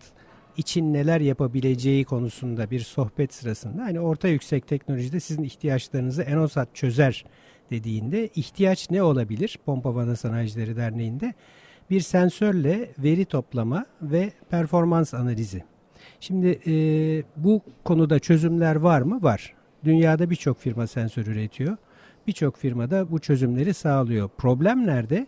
için 0.57 0.95
neler 0.95 1.21
yapabileceği 1.21 2.05
konusunda 2.05 2.71
bir 2.71 2.81
sohbet 2.81 3.35
sırasında 3.35 3.83
hani 3.83 4.01
orta 4.01 4.29
yüksek 4.29 4.69
teknolojide 4.69 5.21
sizin 5.21 5.43
ihtiyaçlarınızı 5.43 6.23
ENOSAT 6.23 6.75
çözer 6.75 7.25
dediğinde 7.71 8.29
ihtiyaç 8.35 8.91
ne 8.91 9.03
olabilir? 9.03 9.59
Pompa 9.67 9.95
Vana 9.95 10.17
Sanayicileri 10.17 10.77
Derneği'nde 10.77 11.35
bir 11.91 12.01
sensörle 12.01 12.91
veri 12.99 13.25
toplama 13.25 13.87
ve 14.03 14.33
performans 14.51 15.15
analizi. 15.15 15.63
Şimdi 16.21 16.59
e, 16.67 16.73
bu 17.37 17.63
konuda 17.85 18.19
çözümler 18.19 18.77
var 18.77 19.03
mı? 19.03 19.23
Var. 19.23 19.55
Dünyada 19.85 20.31
birçok 20.31 20.59
firma 20.59 20.87
sensör 20.87 21.27
üretiyor. 21.27 21.77
Birçok 22.27 22.57
firma 22.57 22.91
da 22.91 23.11
bu 23.11 23.19
çözümleri 23.19 23.75
sağlıyor. 23.75 24.29
Problem 24.39 24.87
nerede? 24.87 25.27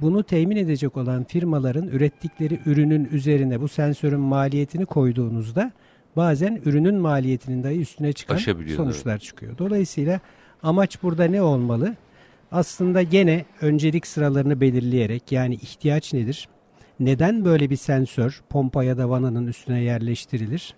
Bunu 0.00 0.22
temin 0.22 0.56
edecek 0.56 0.96
olan 0.96 1.24
firmaların 1.24 1.88
ürettikleri 1.88 2.60
ürünün 2.66 3.04
üzerine 3.12 3.60
bu 3.60 3.68
sensörün 3.68 4.20
maliyetini 4.20 4.86
koyduğunuzda 4.86 5.72
bazen 6.16 6.60
ürünün 6.64 6.94
maliyetinin 6.94 7.62
dahi 7.62 7.80
üstüne 7.80 8.12
çıkan 8.12 8.36
sonuçlar 8.76 9.18
çıkıyor. 9.18 9.58
Dolayısıyla 9.58 10.20
amaç 10.62 11.02
burada 11.02 11.24
ne 11.24 11.42
olmalı? 11.42 11.96
Aslında 12.52 13.02
gene 13.02 13.44
öncelik 13.60 14.06
sıralarını 14.06 14.60
belirleyerek 14.60 15.32
yani 15.32 15.54
ihtiyaç 15.54 16.12
nedir? 16.12 16.48
Neden 17.00 17.44
böyle 17.44 17.70
bir 17.70 17.76
sensör 17.76 18.42
pompa 18.50 18.84
ya 18.84 18.98
da 18.98 19.10
vananın 19.10 19.46
üstüne 19.46 19.80
yerleştirilir? 19.80 20.74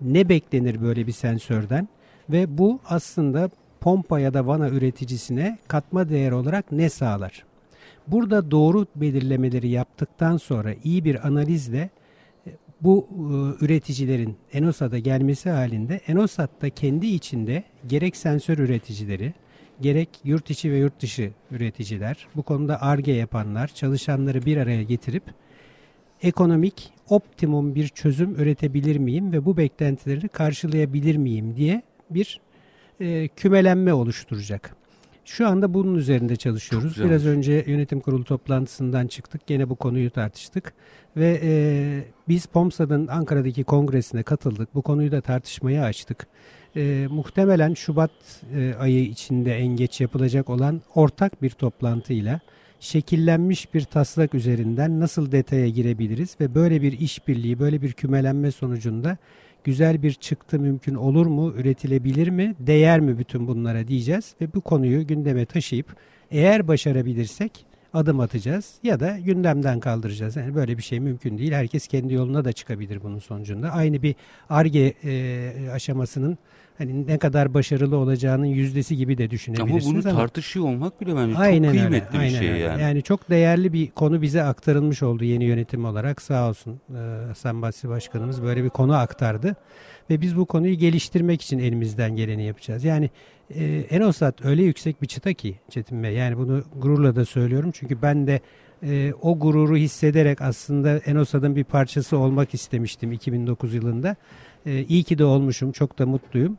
Ne 0.00 0.28
beklenir 0.28 0.82
böyle 0.82 1.06
bir 1.06 1.12
sensörden? 1.12 1.88
Ve 2.30 2.58
bu 2.58 2.80
aslında 2.88 3.50
pompa 3.80 4.20
ya 4.20 4.34
da 4.34 4.46
vana 4.46 4.68
üreticisine 4.68 5.58
katma 5.68 6.08
değer 6.08 6.32
olarak 6.32 6.72
ne 6.72 6.88
sağlar? 6.88 7.44
Burada 8.06 8.50
doğru 8.50 8.86
belirlemeleri 8.96 9.68
yaptıktan 9.68 10.36
sonra 10.36 10.74
iyi 10.84 11.04
bir 11.04 11.26
analizle 11.26 11.90
e, 12.46 12.50
bu 12.80 13.08
e, 13.10 13.64
üreticilerin 13.64 14.36
Enosat'a 14.52 14.98
gelmesi 14.98 15.50
halinde 15.50 16.00
Enosat 16.06 16.62
da 16.62 16.70
kendi 16.70 17.06
içinde 17.06 17.64
gerek 17.86 18.16
sensör 18.16 18.58
üreticileri, 18.58 19.34
gerek 19.80 20.08
yurt 20.24 20.50
içi 20.50 20.72
ve 20.72 20.76
yurt 20.76 21.02
dışı 21.02 21.30
üreticiler, 21.50 22.28
bu 22.36 22.42
konuda 22.42 22.82
ARGE 22.82 23.12
yapanlar, 23.12 23.68
çalışanları 23.68 24.44
bir 24.44 24.56
araya 24.56 24.82
getirip 24.82 25.22
ekonomik 26.22 26.92
optimum 27.08 27.74
bir 27.74 27.88
çözüm 27.88 28.34
üretebilir 28.34 28.96
miyim 28.96 29.32
ve 29.32 29.44
bu 29.44 29.56
beklentileri 29.56 30.28
karşılayabilir 30.28 31.16
miyim 31.16 31.56
diye 31.56 31.82
bir 32.10 32.40
e, 33.00 33.28
kümelenme 33.28 33.92
oluşturacak. 33.92 34.76
Şu 35.24 35.48
anda 35.48 35.74
bunun 35.74 35.94
üzerinde 35.94 36.36
çalışıyoruz. 36.36 37.04
Biraz 37.04 37.26
önce 37.26 37.64
yönetim 37.66 38.00
kurulu 38.00 38.24
toplantısından 38.24 39.06
çıktık. 39.06 39.46
Gene 39.46 39.70
bu 39.70 39.76
konuyu 39.76 40.10
tartıştık. 40.10 40.74
Ve 41.16 41.40
e, 41.42 41.50
biz 42.28 42.46
POMSA'nın 42.46 43.06
Ankara'daki 43.06 43.64
kongresine 43.64 44.22
katıldık. 44.22 44.74
Bu 44.74 44.82
konuyu 44.82 45.12
da 45.12 45.20
tartışmaya 45.20 45.84
açtık. 45.84 46.26
E, 46.76 47.06
muhtemelen 47.10 47.74
Şubat 47.74 48.10
e, 48.54 48.74
ayı 48.74 49.04
içinde 49.04 49.56
en 49.56 49.66
geç 49.66 50.00
yapılacak 50.00 50.50
olan 50.50 50.82
ortak 50.94 51.42
bir 51.42 51.50
toplantıyla 51.50 52.40
şekillenmiş 52.80 53.74
bir 53.74 53.84
taslak 53.84 54.34
üzerinden 54.34 55.00
nasıl 55.00 55.32
detaya 55.32 55.68
girebiliriz 55.68 56.36
ve 56.40 56.54
böyle 56.54 56.82
bir 56.82 57.00
işbirliği, 57.00 57.58
böyle 57.58 57.82
bir 57.82 57.92
kümelenme 57.92 58.50
sonucunda 58.50 59.16
güzel 59.64 60.02
bir 60.02 60.12
çıktı 60.12 60.58
mümkün 60.58 60.94
olur 60.94 61.26
mu, 61.26 61.52
üretilebilir 61.56 62.28
mi, 62.28 62.54
değer 62.60 63.00
mi 63.00 63.18
bütün 63.18 63.46
bunlara 63.48 63.88
diyeceğiz 63.88 64.34
ve 64.40 64.54
bu 64.54 64.60
konuyu 64.60 65.06
gündeme 65.06 65.46
taşıyıp 65.46 65.96
eğer 66.30 66.68
başarabilirsek 66.68 67.66
adım 67.94 68.20
atacağız 68.20 68.74
ya 68.82 69.00
da 69.00 69.18
gündemden 69.18 69.80
kaldıracağız. 69.80 70.36
Yani 70.36 70.54
böyle 70.54 70.78
bir 70.78 70.82
şey 70.82 71.00
mümkün 71.00 71.38
değil. 71.38 71.52
Herkes 71.52 71.86
kendi 71.86 72.14
yoluna 72.14 72.44
da 72.44 72.52
çıkabilir 72.52 73.02
bunun 73.02 73.18
sonucunda. 73.18 73.70
Aynı 73.70 74.02
bir 74.02 74.14
ARGE 74.48 74.94
e, 75.04 75.70
aşamasının 75.70 76.38
hani 76.78 77.06
ne 77.06 77.18
kadar 77.18 77.54
başarılı 77.54 77.96
olacağının 77.96 78.44
yüzdesi 78.46 78.96
gibi 78.96 79.18
de 79.18 79.22
Ama 79.22 79.30
düşünebilirsiniz 79.30 80.04
bunu 80.04 80.12
ama. 80.12 80.20
tartışıyor 80.20 80.64
olmak 80.64 81.00
bile 81.00 81.16
bence 81.16 81.36
Aynen 81.38 81.62
çok 81.68 81.74
öyle, 81.74 81.80
kıymetli 81.80 82.14
bir 82.14 82.18
aynen 82.18 82.38
şey 82.38 82.48
öyle. 82.48 82.58
yani. 82.58 82.82
Yani 82.82 83.02
çok 83.02 83.30
değerli 83.30 83.72
bir 83.72 83.90
konu 83.90 84.22
bize 84.22 84.42
aktarılmış 84.42 85.02
oldu 85.02 85.24
yeni 85.24 85.44
yönetim 85.44 85.84
olarak 85.84 86.22
sağ 86.22 86.48
olsun 86.48 86.80
e, 86.94 87.26
Hasan 87.28 87.62
Basri 87.62 87.88
Başkanımız 87.88 88.42
böyle 88.42 88.64
bir 88.64 88.68
konu 88.70 88.94
aktardı. 88.94 89.56
Ve 90.10 90.20
biz 90.20 90.36
bu 90.36 90.46
konuyu 90.46 90.74
geliştirmek 90.74 91.42
için 91.42 91.58
elimizden 91.58 92.16
geleni 92.16 92.44
yapacağız. 92.44 92.84
Yani 92.84 93.10
e, 93.54 93.64
Enosat 93.90 94.44
öyle 94.44 94.62
yüksek 94.62 95.02
bir 95.02 95.06
çıta 95.06 95.32
ki 95.32 95.54
Çetin 95.70 96.02
Bey 96.02 96.14
yani 96.14 96.36
bunu 96.38 96.62
gururla 96.76 97.16
da 97.16 97.24
söylüyorum. 97.24 97.70
Çünkü 97.74 98.02
ben 98.02 98.26
de 98.26 98.40
e, 98.82 99.12
o 99.22 99.38
gururu 99.38 99.76
hissederek 99.76 100.42
aslında 100.42 100.98
Enosat'ın 100.98 101.56
bir 101.56 101.64
parçası 101.64 102.18
olmak 102.18 102.54
istemiştim 102.54 103.12
2009 103.12 103.74
yılında. 103.74 104.16
E, 104.66 104.82
iyi 104.82 105.02
ki 105.04 105.18
de 105.18 105.24
olmuşum 105.24 105.72
çok 105.72 105.98
da 105.98 106.06
mutluyum. 106.06 106.58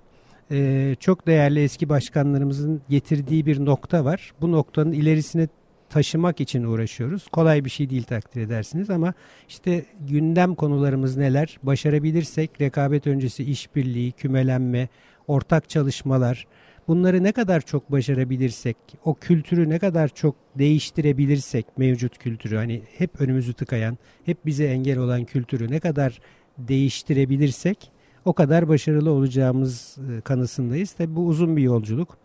Ee, 0.51 0.95
çok 0.99 1.27
değerli 1.27 1.63
eski 1.63 1.89
başkanlarımızın 1.89 2.81
getirdiği 2.89 3.45
bir 3.45 3.65
nokta 3.65 4.05
var. 4.05 4.31
Bu 4.41 4.51
noktanın 4.51 4.91
ilerisine 4.91 5.47
taşımak 5.89 6.41
için 6.41 6.63
uğraşıyoruz. 6.63 7.27
Kolay 7.27 7.65
bir 7.65 7.69
şey 7.69 7.89
değil 7.89 8.03
takdir 8.03 8.41
edersiniz 8.41 8.89
ama 8.89 9.13
işte 9.49 9.85
gündem 10.09 10.55
konularımız 10.55 11.17
neler? 11.17 11.57
Başarabilirsek 11.63 12.61
rekabet 12.61 13.07
öncesi 13.07 13.43
işbirliği, 13.43 14.11
kümelenme, 14.11 14.87
ortak 15.27 15.69
çalışmalar 15.69 16.47
bunları 16.87 17.23
ne 17.23 17.31
kadar 17.31 17.61
çok 17.61 17.91
başarabilirsek, 17.91 18.77
o 19.05 19.15
kültürü 19.15 19.69
ne 19.69 19.79
kadar 19.79 20.07
çok 20.07 20.35
değiştirebilirsek 20.57 21.77
mevcut 21.77 22.17
kültürü 22.17 22.55
hani 22.55 22.81
hep 22.97 23.21
önümüzü 23.21 23.53
tıkayan, 23.53 23.97
hep 24.25 24.45
bize 24.45 24.65
engel 24.65 24.97
olan 24.97 25.25
kültürü 25.25 25.71
ne 25.71 25.79
kadar 25.79 26.19
değiştirebilirsek 26.57 27.91
o 28.27 28.33
kadar 28.33 28.67
başarılı 28.67 29.11
olacağımız 29.11 29.97
e, 30.17 30.21
kanısındayız. 30.21 30.91
Tabi 30.91 31.15
bu 31.15 31.25
uzun 31.25 31.57
bir 31.57 31.61
yolculuk. 31.61 32.17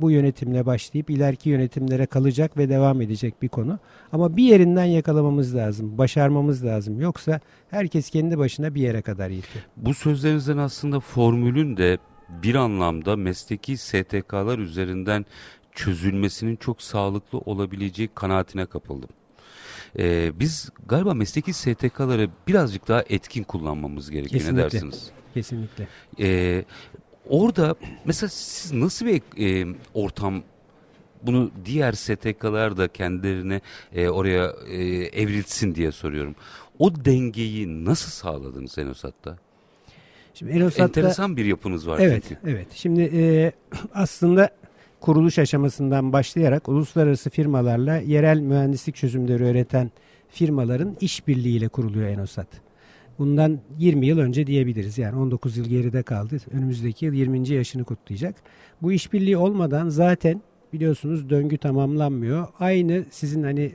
Bu 0.00 0.10
yönetimle 0.10 0.66
başlayıp 0.66 1.10
ileriki 1.10 1.48
yönetimlere 1.48 2.06
kalacak 2.06 2.56
ve 2.56 2.68
devam 2.68 3.00
edecek 3.02 3.42
bir 3.42 3.48
konu. 3.48 3.78
Ama 4.12 4.36
bir 4.36 4.44
yerinden 4.44 4.84
yakalamamız 4.84 5.56
lazım, 5.56 5.98
başarmamız 5.98 6.64
lazım. 6.64 7.00
Yoksa 7.00 7.40
herkes 7.70 8.10
kendi 8.10 8.38
başına 8.38 8.74
bir 8.74 8.80
yere 8.80 9.02
kadar 9.02 9.30
yetiyor. 9.30 9.64
Bu 9.76 9.94
sözlerinizden 9.94 10.56
aslında 10.56 11.00
formülün 11.00 11.76
de 11.76 11.98
bir 12.42 12.54
anlamda 12.54 13.16
mesleki 13.16 13.76
STK'lar 13.76 14.58
üzerinden 14.58 15.26
çözülmesinin 15.72 16.56
çok 16.56 16.82
sağlıklı 16.82 17.38
olabileceği 17.38 18.08
kanaatine 18.14 18.66
kapıldım. 18.66 19.10
Ee, 19.98 20.32
biz 20.40 20.70
galiba 20.88 21.14
mesleki 21.14 21.52
STK'ları 21.52 22.30
birazcık 22.48 22.88
daha 22.88 23.04
etkin 23.08 23.42
kullanmamız 23.42 24.10
gerekiyor. 24.10 24.40
Ne 24.40 24.44
Kesinlikle. 24.44 24.62
dersiniz? 24.62 25.17
Kesinlikle. 25.38 25.88
Ee, 26.20 26.64
orada 27.28 27.74
mesela 28.04 28.30
siz 28.30 28.72
nasıl 28.72 29.06
bir 29.06 29.22
e, 29.38 29.74
ortam 29.94 30.42
bunu 31.22 31.50
diğer 31.64 31.92
STK'lar 31.92 32.76
da 32.76 32.88
kendilerine 32.88 33.60
e, 33.92 34.08
oraya 34.08 34.52
e, 34.68 34.76
evrilsin 35.22 35.74
diye 35.74 35.92
soruyorum. 35.92 36.34
O 36.78 37.04
dengeyi 37.04 37.84
nasıl 37.84 38.10
sağladınız 38.10 38.78
Enosat'ta? 38.78 39.38
Şimdi 40.34 40.52
Enosat'ta, 40.52 40.84
Enteresan 40.84 41.36
bir 41.36 41.44
yapınız 41.44 41.88
var 41.88 41.98
evet, 41.98 42.24
çünkü. 42.28 42.50
Evet. 42.50 42.66
Şimdi 42.74 43.02
e, 43.02 43.52
aslında 43.94 44.50
kuruluş 45.00 45.38
aşamasından 45.38 46.12
başlayarak 46.12 46.68
uluslararası 46.68 47.30
firmalarla 47.30 47.96
yerel 47.96 48.40
mühendislik 48.40 48.96
çözümleri 48.96 49.42
üreten 49.42 49.90
firmaların 50.28 50.96
işbirliğiyle 51.00 51.68
kuruluyor 51.68 52.08
Enosat. 52.08 52.67
Bundan 53.18 53.58
20 53.78 54.06
yıl 54.06 54.18
önce 54.18 54.46
diyebiliriz. 54.46 54.98
Yani 54.98 55.16
19 55.16 55.56
yıl 55.56 55.64
geride 55.64 56.02
kaldı. 56.02 56.36
Önümüzdeki 56.50 57.06
yıl 57.06 57.12
20. 57.12 57.48
yaşını 57.48 57.84
kutlayacak. 57.84 58.34
Bu 58.82 58.92
işbirliği 58.92 59.36
olmadan 59.36 59.88
zaten 59.88 60.42
biliyorsunuz 60.72 61.30
döngü 61.30 61.58
tamamlanmıyor. 61.58 62.46
Aynı 62.60 63.04
sizin 63.10 63.42
hani 63.42 63.72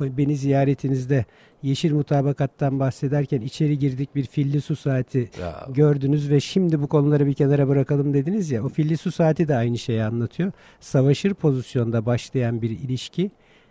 beni 0.00 0.36
ziyaretinizde 0.36 1.24
yeşil 1.62 1.92
mutabakattan 1.92 2.80
bahsederken 2.80 3.40
içeri 3.40 3.78
girdik 3.78 4.14
bir 4.14 4.24
filli 4.24 4.60
su 4.60 4.76
saati 4.76 5.30
ya. 5.40 5.66
gördünüz 5.74 6.30
ve 6.30 6.40
şimdi 6.40 6.82
bu 6.82 6.86
konuları 6.86 7.26
bir 7.26 7.34
kenara 7.34 7.68
bırakalım 7.68 8.14
dediniz 8.14 8.50
ya 8.50 8.64
o 8.64 8.68
filli 8.68 8.96
su 8.96 9.12
saati 9.12 9.48
de 9.48 9.56
aynı 9.56 9.78
şeyi 9.78 10.02
anlatıyor. 10.02 10.52
Savaşır 10.80 11.34
pozisyonda 11.34 12.06
başlayan 12.06 12.62
bir 12.62 12.70
ilişki 12.70 13.30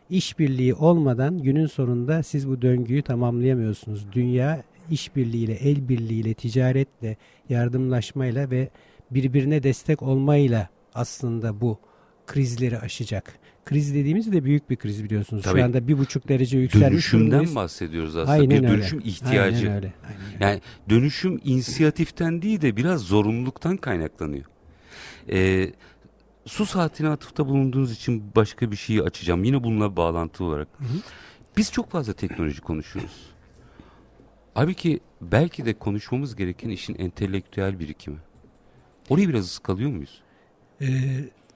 işbirliği 0.09 0.73
olmadan 0.73 1.37
günün 1.37 1.67
sonunda 1.67 2.23
siz 2.23 2.49
bu 2.49 2.61
döngüyü 2.61 3.01
tamamlayamıyorsunuz. 3.01 4.05
Dünya 4.11 4.63
işbirliğiyle, 4.91 5.53
el 5.53 5.89
birliğiyle, 5.89 6.33
ticaretle, 6.33 7.17
yardımlaşmayla 7.49 8.51
ve 8.51 8.69
birbirine 9.11 9.63
destek 9.63 10.01
olmayla 10.01 10.69
aslında 10.93 11.61
bu 11.61 11.79
krizleri 12.27 12.79
aşacak. 12.79 13.39
Kriz 13.65 13.93
dediğimiz 13.95 14.31
de 14.31 14.43
büyük 14.43 14.69
bir 14.69 14.75
kriz 14.75 15.03
biliyorsunuz. 15.03 15.43
Tabii, 15.43 15.59
Şu 15.59 15.65
anda 15.65 15.87
bir 15.87 15.97
buçuk 15.97 16.27
derece 16.29 16.57
yükselmiş 16.57 16.91
Dönüşümden 16.91 17.27
durumdayız. 17.31 17.55
bahsediyoruz 17.55 18.15
aslında. 18.15 18.31
Aynen 18.31 18.63
bir 18.63 18.67
dönüşüm 18.67 18.99
öyle. 18.99 19.09
ihtiyacı. 19.09 19.57
Aynen 19.57 19.75
öyle. 19.75 19.93
Aynen 20.07 20.33
öyle. 20.33 20.45
Yani 20.45 20.61
dönüşüm 20.89 21.39
inisiyatiften 21.43 22.41
değil 22.41 22.61
de 22.61 22.75
biraz 22.77 23.01
zorunluluktan 23.01 23.77
kaynaklanıyor. 23.77 24.45
Ee, 25.29 25.71
su 26.45 26.65
saatine 26.65 27.09
atıfta 27.09 27.47
bulunduğunuz 27.47 27.91
için 27.91 28.23
başka 28.35 28.71
bir 28.71 28.75
şeyi 28.75 29.01
açacağım. 29.01 29.43
Yine 29.43 29.63
bununla 29.63 29.95
bağlantı 29.95 30.43
olarak. 30.43 30.67
Hı 30.77 30.83
hı. 30.83 30.97
Biz 31.57 31.71
çok 31.71 31.91
fazla 31.91 32.13
teknoloji 32.13 32.61
konuşuyoruz. 32.61 33.32
Halbuki 34.53 34.99
belki 35.21 35.65
de 35.65 35.73
konuşmamız 35.73 36.35
gereken 36.35 36.69
işin 36.69 36.95
entelektüel 36.99 37.79
birikimi. 37.79 38.17
Orayı 39.09 39.29
biraz 39.29 39.45
ıskalıyor 39.45 39.89
muyuz? 39.91 40.21
Ee, 40.81 40.87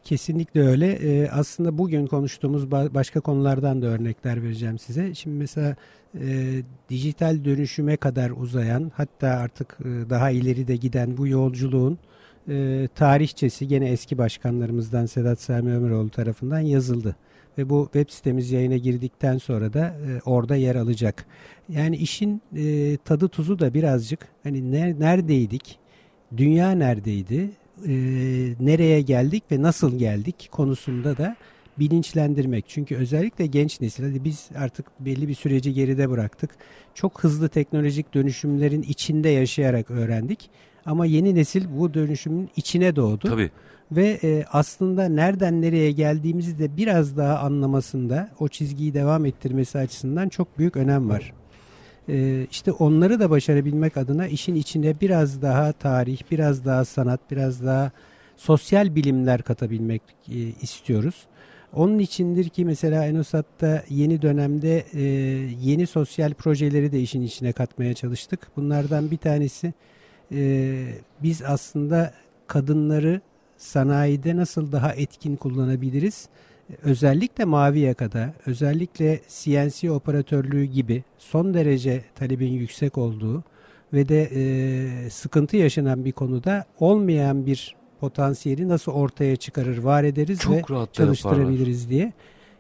kesinlikle 0.03 0.61
öyle. 0.61 0.91
Ee, 0.91 1.29
aslında 1.29 1.77
bugün 1.77 2.07
konuştuğumuz 2.07 2.71
başka 2.71 3.19
konulardan 3.19 3.81
da 3.81 3.87
örnekler 3.87 4.43
vereceğim 4.43 4.79
size. 4.79 5.13
Şimdi 5.13 5.37
mesela 5.37 5.75
e, 6.19 6.61
dijital 6.89 7.45
dönüşüme 7.45 7.97
kadar 7.97 8.29
uzayan 8.29 8.91
hatta 8.95 9.27
artık 9.27 9.77
e, 9.79 10.09
daha 10.09 10.29
ileri 10.29 10.67
de 10.67 10.75
giden 10.75 11.17
bu 11.17 11.27
yolculuğun 11.27 11.97
e, 12.49 12.87
tarihçesi 12.95 13.67
gene 13.67 13.89
eski 13.89 14.17
başkanlarımızdan 14.17 15.05
Sedat 15.05 15.41
Sami 15.41 15.73
Ömeroğlu 15.73 16.09
tarafından 16.09 16.59
yazıldı. 16.59 17.15
Ve 17.57 17.69
bu 17.69 17.89
web 17.93 18.09
sitemiz 18.09 18.51
yayına 18.51 18.77
girdikten 18.77 19.37
sonra 19.37 19.73
da 19.73 19.85
e, 19.87 20.21
orada 20.25 20.55
yer 20.55 20.75
alacak. 20.75 21.25
Yani 21.69 21.95
işin 21.95 22.41
e, 22.55 22.97
tadı 22.97 23.27
tuzu 23.27 23.59
da 23.59 23.73
birazcık 23.73 24.27
hani 24.43 24.71
ne, 24.71 24.99
neredeydik, 24.99 25.79
dünya 26.37 26.71
neredeydi, 26.71 27.49
e, 27.87 27.93
nereye 28.59 29.01
geldik 29.01 29.43
ve 29.51 29.61
nasıl 29.61 29.97
geldik 29.97 30.49
konusunda 30.51 31.17
da 31.17 31.35
bilinçlendirmek. 31.79 32.65
Çünkü 32.67 32.95
özellikle 32.95 33.45
genç 33.45 33.81
nesil, 33.81 34.03
hadi 34.03 34.23
biz 34.23 34.49
artık 34.57 34.85
belli 34.99 35.27
bir 35.27 35.33
süreci 35.33 35.73
geride 35.73 36.09
bıraktık. 36.09 36.51
Çok 36.93 37.23
hızlı 37.23 37.49
teknolojik 37.49 38.13
dönüşümlerin 38.13 38.81
içinde 38.81 39.29
yaşayarak 39.29 39.91
öğrendik. 39.91 40.49
Ama 40.85 41.05
yeni 41.05 41.35
nesil 41.35 41.65
bu 41.77 41.93
dönüşümün 41.93 42.49
içine 42.55 42.95
doğdu. 42.95 43.27
Tabii. 43.27 43.51
Ve 43.91 44.19
e, 44.23 44.45
aslında 44.51 45.09
nereden 45.09 45.61
nereye 45.61 45.91
geldiğimizi 45.91 46.59
de 46.59 46.77
biraz 46.77 47.17
daha 47.17 47.39
anlamasında 47.39 48.29
o 48.39 48.47
çizgiyi 48.47 48.93
devam 48.93 49.25
ettirmesi 49.25 49.77
açısından 49.77 50.29
çok 50.29 50.57
büyük 50.57 50.77
önem 50.77 51.09
var. 51.09 51.33
E, 52.09 52.47
işte 52.51 52.71
onları 52.71 53.19
da 53.19 53.29
başarabilmek 53.29 53.97
adına 53.97 54.27
işin 54.27 54.55
içine 54.55 54.99
biraz 55.01 55.41
daha 55.41 55.71
tarih, 55.71 56.21
biraz 56.31 56.65
daha 56.65 56.85
sanat, 56.85 57.19
biraz 57.31 57.65
daha 57.65 57.91
sosyal 58.37 58.95
bilimler 58.95 59.41
katabilmek 59.41 60.01
e, 60.29 60.35
istiyoruz. 60.61 61.27
Onun 61.73 61.99
içindir 61.99 62.49
ki 62.49 62.65
mesela 62.65 63.05
Enosat'ta 63.05 63.83
yeni 63.89 64.21
dönemde 64.21 64.85
e, 64.93 65.01
yeni 65.61 65.87
sosyal 65.87 66.33
projeleri 66.33 66.91
de 66.91 66.99
işin 66.99 67.21
içine 67.21 67.51
katmaya 67.51 67.93
çalıştık. 67.93 68.47
Bunlardan 68.55 69.11
bir 69.11 69.17
tanesi 69.17 69.73
e, 70.31 70.87
biz 71.23 71.41
aslında 71.41 72.13
kadınları 72.47 73.21
sanayide 73.57 74.35
nasıl 74.35 74.71
daha 74.71 74.93
etkin 74.93 75.35
kullanabiliriz? 75.35 76.29
Özellikle 76.83 77.45
mavi 77.45 77.79
yakada, 77.79 78.33
özellikle 78.45 79.21
CNC 79.27 79.91
operatörlüğü 79.91 80.63
gibi 80.63 81.03
son 81.17 81.53
derece 81.53 82.03
talebin 82.15 82.51
yüksek 82.53 82.97
olduğu 82.97 83.43
ve 83.93 84.09
de 84.09 84.29
e, 84.35 85.09
sıkıntı 85.09 85.57
yaşanan 85.57 86.05
bir 86.05 86.11
konuda 86.11 86.65
olmayan 86.79 87.45
bir 87.45 87.75
potansiyeli 87.99 88.67
nasıl 88.67 88.91
ortaya 88.91 89.35
çıkarır, 89.35 89.77
var 89.77 90.03
ederiz 90.03 90.39
Çok 90.39 90.53
ve 90.53 90.63
çalıştırabiliriz 90.93 91.81
yaparlar. 91.81 91.89
diye 91.89 92.13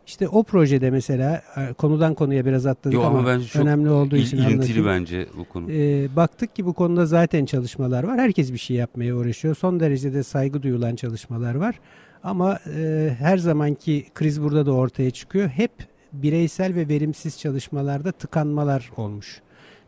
işte 0.07 0.27
o 0.27 0.43
projede 0.43 0.91
mesela 0.91 1.41
e, 1.57 1.73
konudan 1.73 2.13
konuya 2.13 2.45
biraz 2.45 2.65
atladık 2.65 2.93
Yo, 2.93 3.01
ama, 3.01 3.19
ama 3.19 3.27
bence 3.27 3.47
çok 3.47 3.61
önemli 3.61 3.89
olduğu 3.89 4.17
il, 4.17 4.21
için 4.21 4.37
ilintili 4.37 4.85
bence 4.85 5.27
bu 5.37 5.45
konu. 5.45 5.71
Ee, 5.71 6.07
baktık 6.15 6.55
ki 6.55 6.65
bu 6.65 6.73
konuda 6.73 7.05
zaten 7.05 7.45
çalışmalar 7.45 8.03
var. 8.03 8.19
Herkes 8.19 8.53
bir 8.53 8.57
şey 8.57 8.77
yapmaya 8.77 9.15
uğraşıyor. 9.15 9.55
Son 9.55 9.79
derecede 9.79 10.23
saygı 10.23 10.63
duyulan 10.63 10.95
çalışmalar 10.95 11.55
var. 11.55 11.79
Ama 12.23 12.59
e, 12.75 13.09
her 13.19 13.37
zamanki 13.37 14.05
kriz 14.13 14.43
burada 14.43 14.65
da 14.65 14.71
ortaya 14.71 15.11
çıkıyor. 15.11 15.49
Hep 15.49 15.71
bireysel 16.13 16.75
ve 16.75 16.87
verimsiz 16.87 17.39
çalışmalarda 17.39 18.11
tıkanmalar 18.11 18.91
olmuş. 18.97 19.41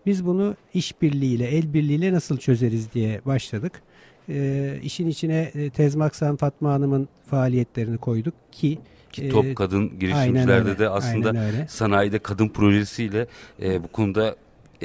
Biz 0.05 0.25
bunu 0.25 0.55
işbirliğiyle, 0.73 1.45
el 1.45 1.73
birliğiyle 1.73 2.13
nasıl 2.13 2.38
çözeriz 2.38 2.93
diye 2.93 3.21
başladık. 3.25 3.82
E, 4.29 4.73
işin 4.84 5.08
içine 5.08 5.51
e, 5.55 5.69
Tezmaksan 5.69 6.36
Fatma 6.36 6.73
Hanım'ın 6.73 7.08
faaliyetlerini 7.29 7.97
koyduk 7.97 8.34
ki 8.51 8.79
ki 9.13 9.29
Top 9.29 9.55
Kadın 9.55 9.99
girişimcilerde 9.99 10.79
de 10.79 10.89
aslında 10.89 11.33
sanayide 11.67 12.19
kadın 12.19 12.49
projesiyle 12.49 13.27
e, 13.61 13.83
bu 13.83 13.87
konuda 13.87 14.35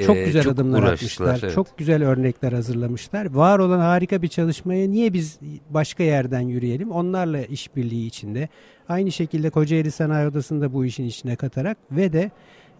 çok 0.05 0.15
güzel 0.15 0.43
çok 0.43 0.53
adımlar 0.53 0.83
atmışlar. 0.83 1.39
Evet. 1.43 1.53
Çok 1.53 1.77
güzel 1.77 2.03
örnekler 2.03 2.51
hazırlamışlar. 2.51 3.25
Var 3.25 3.59
olan 3.59 3.79
harika 3.79 4.21
bir 4.21 4.27
çalışmaya 4.27 4.89
niye 4.89 5.13
biz 5.13 5.39
başka 5.69 6.03
yerden 6.03 6.41
yürüyelim? 6.41 6.91
Onlarla 6.91 7.41
işbirliği 7.41 8.07
içinde. 8.07 8.49
Aynı 8.89 9.11
şekilde 9.11 9.49
Kocaeli 9.49 9.91
Sanayi 9.91 10.27
Odası'nda 10.27 10.73
bu 10.73 10.85
işin 10.85 11.05
içine 11.05 11.35
katarak 11.35 11.77
ve 11.91 12.13
de 12.13 12.31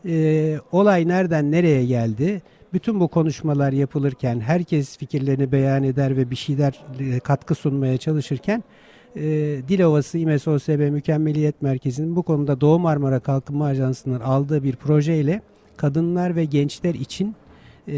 e, 0.08 0.58
olay 0.72 1.08
nereden 1.08 1.52
nereye 1.52 1.86
geldi? 1.86 2.42
Bütün 2.74 3.00
bu 3.00 3.08
konuşmalar 3.08 3.72
yapılırken 3.72 4.40
herkes 4.40 4.98
fikirlerini 4.98 5.52
beyan 5.52 5.84
eder 5.84 6.18
ve 6.18 6.32
bir 6.32 6.36
şeyler 6.36 6.84
e, 7.00 7.20
katkı 7.20 7.56
sunmaya 7.56 7.98
çalışırken 7.98 8.64
e, 9.16 9.22
Dilovası 9.68 10.18
İMES 10.18 10.48
OSB 10.48 10.92
Mükemmeliyet 10.92 11.62
Merkezi'nin 11.62 12.16
bu 12.16 12.24
konuda 12.24 12.62
Doğu 12.62 12.80
Marmara 12.80 13.20
Kalkınma 13.20 13.66
Ajansı'nın 13.66 14.20
aldığı 14.20 14.64
bir 14.64 14.76
projeyle 14.76 15.42
kadınlar 15.78 16.36
ve 16.36 16.46
gençler 16.46 16.94
için 16.94 17.36
e, 17.88 17.98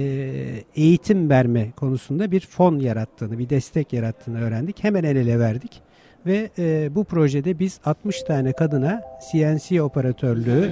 eğitim 0.75 1.29
verme 1.29 1.71
konusunda 1.75 2.31
bir 2.31 2.39
fon 2.39 2.79
yarattığını, 2.79 3.39
bir 3.39 3.49
destek 3.49 3.93
yarattığını 3.93 4.41
öğrendik. 4.41 4.83
Hemen 4.83 5.03
el 5.03 5.15
ele 5.15 5.39
verdik. 5.39 5.81
Ve 6.25 6.49
e, 6.59 6.95
bu 6.95 7.03
projede 7.03 7.59
biz 7.59 7.79
60 7.85 8.23
tane 8.23 8.51
kadına 8.51 9.01
CNC 9.31 9.81
operatörlüğü 9.81 10.71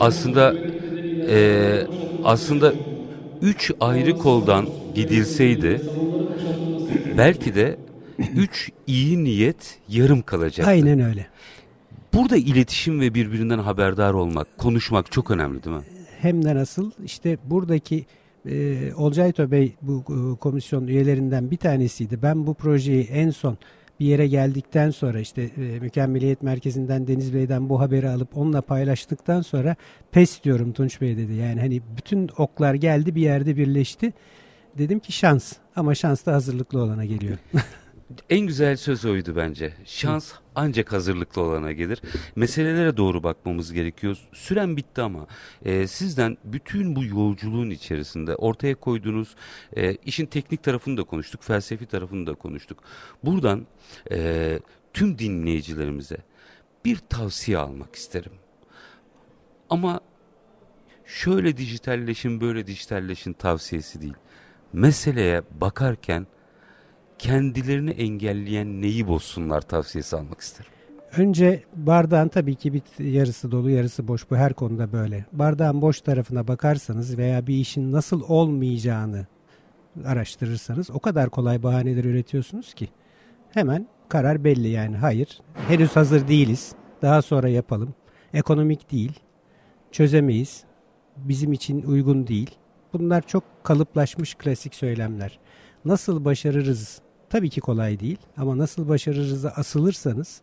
aslında 0.00 0.54
e, 1.28 1.86
aslında 2.24 2.72
3 3.42 3.72
ayrı 3.80 4.18
koldan 4.18 4.66
gidilseydi 4.94 5.80
belki 7.18 7.54
de 7.54 7.76
üç 8.36 8.70
iyi 8.86 9.24
niyet 9.24 9.78
yarım 9.88 10.22
kalacaktı. 10.22 10.70
Aynen 10.70 11.00
öyle. 11.00 11.26
Burada 12.14 12.36
iletişim 12.36 13.00
ve 13.00 13.14
birbirinden 13.14 13.58
haberdar 13.58 14.14
olmak, 14.14 14.58
konuşmak 14.58 15.12
çok 15.12 15.30
önemli 15.30 15.64
değil 15.64 15.76
mi? 15.76 15.82
Hem 16.20 16.44
de 16.44 16.54
nasıl 16.54 16.90
işte 17.04 17.38
buradaki 17.44 18.06
e, 18.46 18.78
Olcay 18.94 19.32
Bey 19.38 19.74
bu 19.82 20.04
e, 20.08 20.36
komisyon 20.36 20.86
üyelerinden 20.86 21.50
bir 21.50 21.56
tanesiydi. 21.56 22.22
Ben 22.22 22.46
bu 22.46 22.54
projeyi 22.54 23.04
en 23.04 23.30
son 23.30 23.58
bir 24.00 24.06
yere 24.06 24.28
geldikten 24.28 24.90
sonra 24.90 25.20
işte 25.20 25.42
e, 25.42 25.80
Mükemmeliyet 25.80 26.42
Merkezi'nden 26.42 27.06
Deniz 27.06 27.34
Bey'den 27.34 27.68
bu 27.68 27.80
haberi 27.80 28.08
alıp 28.08 28.36
onunla 28.36 28.62
paylaştıktan 28.62 29.42
sonra 29.42 29.76
pes 30.12 30.42
diyorum 30.42 30.72
Tunç 30.72 31.00
Bey 31.00 31.16
dedi. 31.16 31.34
Yani 31.34 31.60
hani 31.60 31.82
bütün 31.96 32.30
oklar 32.38 32.74
geldi 32.74 33.14
bir 33.14 33.22
yerde 33.22 33.56
birleşti. 33.56 34.12
Dedim 34.78 34.98
ki 34.98 35.12
şans 35.12 35.52
ama 35.76 35.94
şans 35.94 36.26
da 36.26 36.32
hazırlıklı 36.32 36.82
olana 36.82 37.04
geliyor. 37.04 37.38
En 38.30 38.40
güzel 38.40 38.76
söz 38.76 39.04
oydu 39.04 39.36
bence. 39.36 39.74
Şans 39.84 40.32
ancak 40.54 40.92
hazırlıklı 40.92 41.42
olana 41.42 41.72
gelir. 41.72 42.02
Meselelere 42.36 42.96
doğru 42.96 43.22
bakmamız 43.22 43.72
gerekiyor. 43.72 44.18
Süren 44.32 44.76
bitti 44.76 45.02
ama 45.02 45.26
e, 45.64 45.86
sizden 45.86 46.36
bütün 46.44 46.96
bu 46.96 47.04
yolculuğun 47.04 47.70
içerisinde 47.70 48.36
ortaya 48.36 48.74
koyduğunuz 48.74 49.34
e, 49.76 49.94
işin 49.94 50.26
teknik 50.26 50.62
tarafını 50.62 50.96
da 50.96 51.02
konuştuk, 51.02 51.42
felsefi 51.42 51.86
tarafını 51.86 52.26
da 52.26 52.34
konuştuk. 52.34 52.82
Buradan 53.24 53.66
e, 54.10 54.58
tüm 54.92 55.18
dinleyicilerimize 55.18 56.16
bir 56.84 56.96
tavsiye 56.96 57.58
almak 57.58 57.94
isterim. 57.94 58.32
Ama 59.70 60.00
şöyle 61.06 61.56
dijitalleşin, 61.56 62.40
böyle 62.40 62.66
dijitalleşin 62.66 63.32
tavsiyesi 63.32 64.00
değil. 64.02 64.16
Meseleye 64.72 65.42
bakarken 65.60 66.26
kendilerini 67.18 67.90
engelleyen 67.90 68.82
neyi 68.82 69.08
bozsunlar 69.08 69.60
tavsiyesi 69.60 70.16
almak 70.16 70.40
isterim. 70.40 70.70
Önce 71.16 71.62
bardağın 71.76 72.28
tabii 72.28 72.54
ki 72.54 72.72
bir 72.72 73.04
yarısı 73.04 73.50
dolu 73.50 73.70
yarısı 73.70 74.08
boş. 74.08 74.30
Bu 74.30 74.36
her 74.36 74.52
konuda 74.52 74.92
böyle. 74.92 75.24
Bardağın 75.32 75.82
boş 75.82 76.00
tarafına 76.00 76.48
bakarsanız 76.48 77.18
veya 77.18 77.46
bir 77.46 77.54
işin 77.54 77.92
nasıl 77.92 78.22
olmayacağını 78.28 79.26
araştırırsanız 80.04 80.90
o 80.90 80.98
kadar 80.98 81.30
kolay 81.30 81.62
bahaneler 81.62 82.04
üretiyorsunuz 82.04 82.74
ki 82.74 82.88
hemen 83.50 83.88
karar 84.08 84.44
belli 84.44 84.68
yani. 84.68 84.96
Hayır 84.96 85.40
henüz 85.68 85.96
hazır 85.96 86.28
değiliz. 86.28 86.72
Daha 87.02 87.22
sonra 87.22 87.48
yapalım. 87.48 87.94
Ekonomik 88.34 88.92
değil. 88.92 89.20
Çözemeyiz. 89.92 90.64
Bizim 91.16 91.52
için 91.52 91.82
uygun 91.82 92.26
değil. 92.26 92.50
Bunlar 92.92 93.22
çok 93.22 93.44
kalıplaşmış 93.62 94.34
klasik 94.34 94.74
söylemler. 94.74 95.38
Nasıl 95.84 96.24
başarırız 96.24 97.00
tabii 97.30 97.50
ki 97.50 97.60
kolay 97.60 98.00
değil 98.00 98.18
ama 98.36 98.58
nasıl 98.58 98.88
başarırızı 98.88 99.50
asılırsanız 99.50 100.40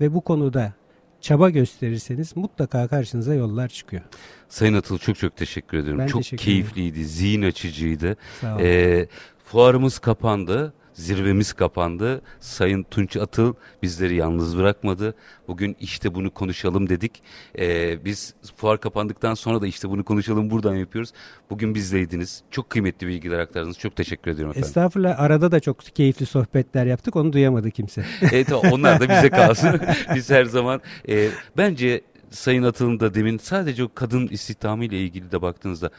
ve 0.00 0.14
bu 0.14 0.20
konuda 0.20 0.72
çaba 1.20 1.50
gösterirseniz 1.50 2.36
mutlaka 2.36 2.88
karşınıza 2.88 3.34
yollar 3.34 3.68
çıkıyor. 3.68 4.02
Sayın 4.48 4.74
Atıl 4.74 4.98
çok 4.98 5.18
çok 5.18 5.36
teşekkür 5.36 5.78
ediyorum. 5.78 5.98
Ben 6.00 6.06
çok 6.06 6.22
teşekkür 6.22 6.44
keyifliydi, 6.44 7.04
zihin 7.04 7.42
açıcıydı. 7.42 8.16
Sağ 8.40 8.54
olun. 8.54 8.64
Ee, 8.64 9.08
fuarımız 9.44 9.98
kapandı. 9.98 10.72
Zirvemiz 10.96 11.52
kapandı. 11.52 12.22
Sayın 12.40 12.82
Tunç 12.82 13.16
Atıl 13.16 13.54
bizleri 13.82 14.14
yalnız 14.14 14.58
bırakmadı. 14.58 15.14
Bugün 15.48 15.76
işte 15.80 16.14
bunu 16.14 16.30
konuşalım 16.30 16.88
dedik. 16.88 17.22
Ee, 17.58 18.04
biz 18.04 18.34
fuar 18.56 18.80
kapandıktan 18.80 19.34
sonra 19.34 19.60
da 19.60 19.66
işte 19.66 19.90
bunu 19.90 20.04
konuşalım 20.04 20.50
buradan 20.50 20.74
yapıyoruz. 20.74 21.12
Bugün 21.50 21.74
bizleydiniz. 21.74 22.42
Çok 22.50 22.70
kıymetli 22.70 23.06
bilgiler 23.06 23.38
aktardınız. 23.38 23.78
Çok 23.78 23.96
teşekkür 23.96 24.30
ediyorum 24.30 24.50
efendim. 24.50 24.68
Estağfurullah 24.68 25.20
arada 25.20 25.52
da 25.52 25.60
çok 25.60 25.80
keyifli 25.80 26.26
sohbetler 26.26 26.86
yaptık 26.86 27.16
onu 27.16 27.32
duyamadı 27.32 27.70
kimse. 27.70 28.04
Evet 28.32 28.52
onlar 28.52 29.00
da 29.00 29.08
bize 29.08 29.30
kalsın. 29.40 29.80
Biz 30.14 30.30
her 30.30 30.44
zaman 30.44 30.80
e, 31.08 31.28
bence 31.56 32.00
Sayın 32.30 32.62
Atıl'ın 32.62 33.00
da 33.00 33.14
demin 33.14 33.38
sadece 33.38 33.84
o 33.84 33.88
kadın 33.94 34.28
istihdamı 34.28 34.84
ile 34.84 35.00
ilgili 35.00 35.32
de 35.32 35.42
baktığınızda 35.42 35.90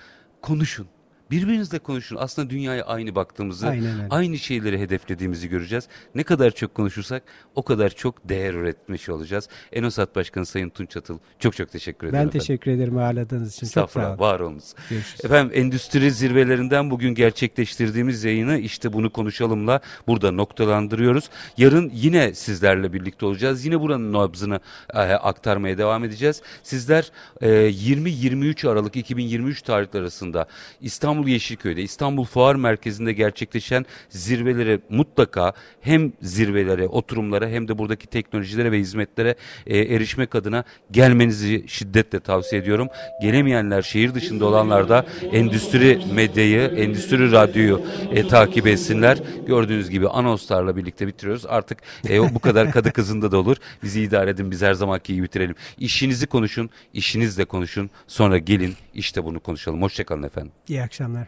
konuşun. 0.42 0.88
Birbirinizle 1.32 1.80
konuşun. 1.80 2.18
Aslında 2.20 2.50
dünyaya 2.50 2.84
aynı 2.86 3.16
baktığımızı, 3.16 3.76
aynı 4.10 4.38
şeyleri 4.38 4.80
hedeflediğimizi 4.80 5.50
göreceğiz. 5.50 5.88
Ne 6.16 6.24
kadar 6.24 6.52
çok 6.52 6.76
konuşursak 6.76 7.24
o 7.56 7.63
kadar 7.63 7.90
çok 7.90 8.30
değer 8.30 8.54
üretmiş 8.54 9.10
olacağız. 9.10 9.50
Enosat 9.72 10.16
Başkanı 10.16 10.46
Sayın 10.46 10.70
Tunç 10.70 10.98
Atıl 10.98 11.20
çok 11.40 11.56
çok 11.56 11.72
teşekkür 11.72 12.08
ederim. 12.08 12.13
ben 12.13 12.28
efendim. 12.28 12.40
teşekkür 12.40 12.72
ederim 12.72 12.98
ağırladığınız 12.98 13.56
için. 13.56 13.68
Çok 13.68 13.92
sağ 13.92 14.10
olun. 14.10 14.20
var 14.20 14.40
olunuz. 14.40 14.74
Görüşürüz. 14.90 15.26
Efendim 15.26 15.52
endüstri 15.56 16.12
zirvelerinden 16.12 16.92
bugün 16.92 17.16
gerçekleştirdiğimiz 17.16 18.24
yayını 18.24 18.58
işte 18.58 18.94
bunu 18.94 19.10
konuşalımla 19.12 19.80
burada 20.08 20.32
noktalandırıyoruz. 20.32 21.30
Yarın 21.58 21.92
yine 21.94 22.34
sizlerle 22.34 22.94
birlikte 22.94 23.26
olacağız. 23.26 23.66
Yine 23.66 23.82
buranın 23.82 24.13
nabzını 24.13 24.60
e, 24.94 25.00
aktarmaya 25.00 25.78
devam 25.78 26.04
edeceğiz. 26.04 26.42
Sizler 26.63 27.12
e, 27.42 27.48
20-23 27.50 28.70
Aralık 28.70 28.96
2023 28.96 29.62
tarihleri 29.62 30.02
arasında 30.02 30.48
İstanbul 30.82 31.16
Yeşilköy'de 31.25 31.82
İstanbul 31.82 32.25
Fuar 32.25 32.56
Merkezi'nde 32.56 33.13
gerçekleşen 33.13 33.86
zirvelere 34.10 34.80
mutlaka 34.89 35.53
hem 35.82 36.12
zirvelere, 36.21 36.88
oturumlara 36.88 37.47
hem 37.47 37.67
de 37.67 37.77
buradaki 37.77 38.08
teknolojilere 38.08 38.71
ve 38.71 38.80
hizmetlere 38.80 39.36
e, 39.67 39.77
erişmek 39.77 40.36
adına 40.36 40.63
gelmenizi 40.91 41.63
şiddetle 41.67 42.19
tavsiye 42.19 42.62
ediyorum. 42.62 42.88
Gelemeyenler 43.21 43.82
şehir 43.82 44.13
dışında 44.13 44.45
olanlar 44.45 44.89
da 44.89 45.06
endüstri 45.32 45.99
medyayı, 46.13 46.62
endüstri 46.62 47.32
radyoyu 47.32 47.82
e, 48.12 48.27
takip 48.27 48.67
etsinler. 48.67 49.17
Gördüğünüz 49.47 49.89
gibi 49.89 50.10
anonslarla 50.10 50.75
birlikte 50.75 51.08
bitiriyoruz. 51.08 51.45
Artık 51.45 51.77
e, 52.10 52.36
bu 52.36 52.39
kadar 52.39 52.71
kadı 52.71 52.91
kızında 52.91 53.32
da 53.32 53.38
olur. 53.38 53.58
Bizi 53.84 54.01
idare 54.01 54.30
edin. 54.30 54.51
Biz 54.51 54.62
her 54.62 54.73
zamanki 54.73 55.13
gibi 55.13 55.23
bitirelim. 55.23 55.56
İşinizi 55.77 56.27
konuşun, 56.27 56.69
işinizle 56.93 57.45
konuşun. 57.45 57.89
Sonra 58.08 58.38
gelin 58.38 58.75
işte 58.93 59.23
bunu 59.23 59.39
konuşalım. 59.39 59.82
Hoşçakalın 59.82 60.23
efendim. 60.23 60.51
İyi 60.67 60.80
akşamlar. 61.08 61.28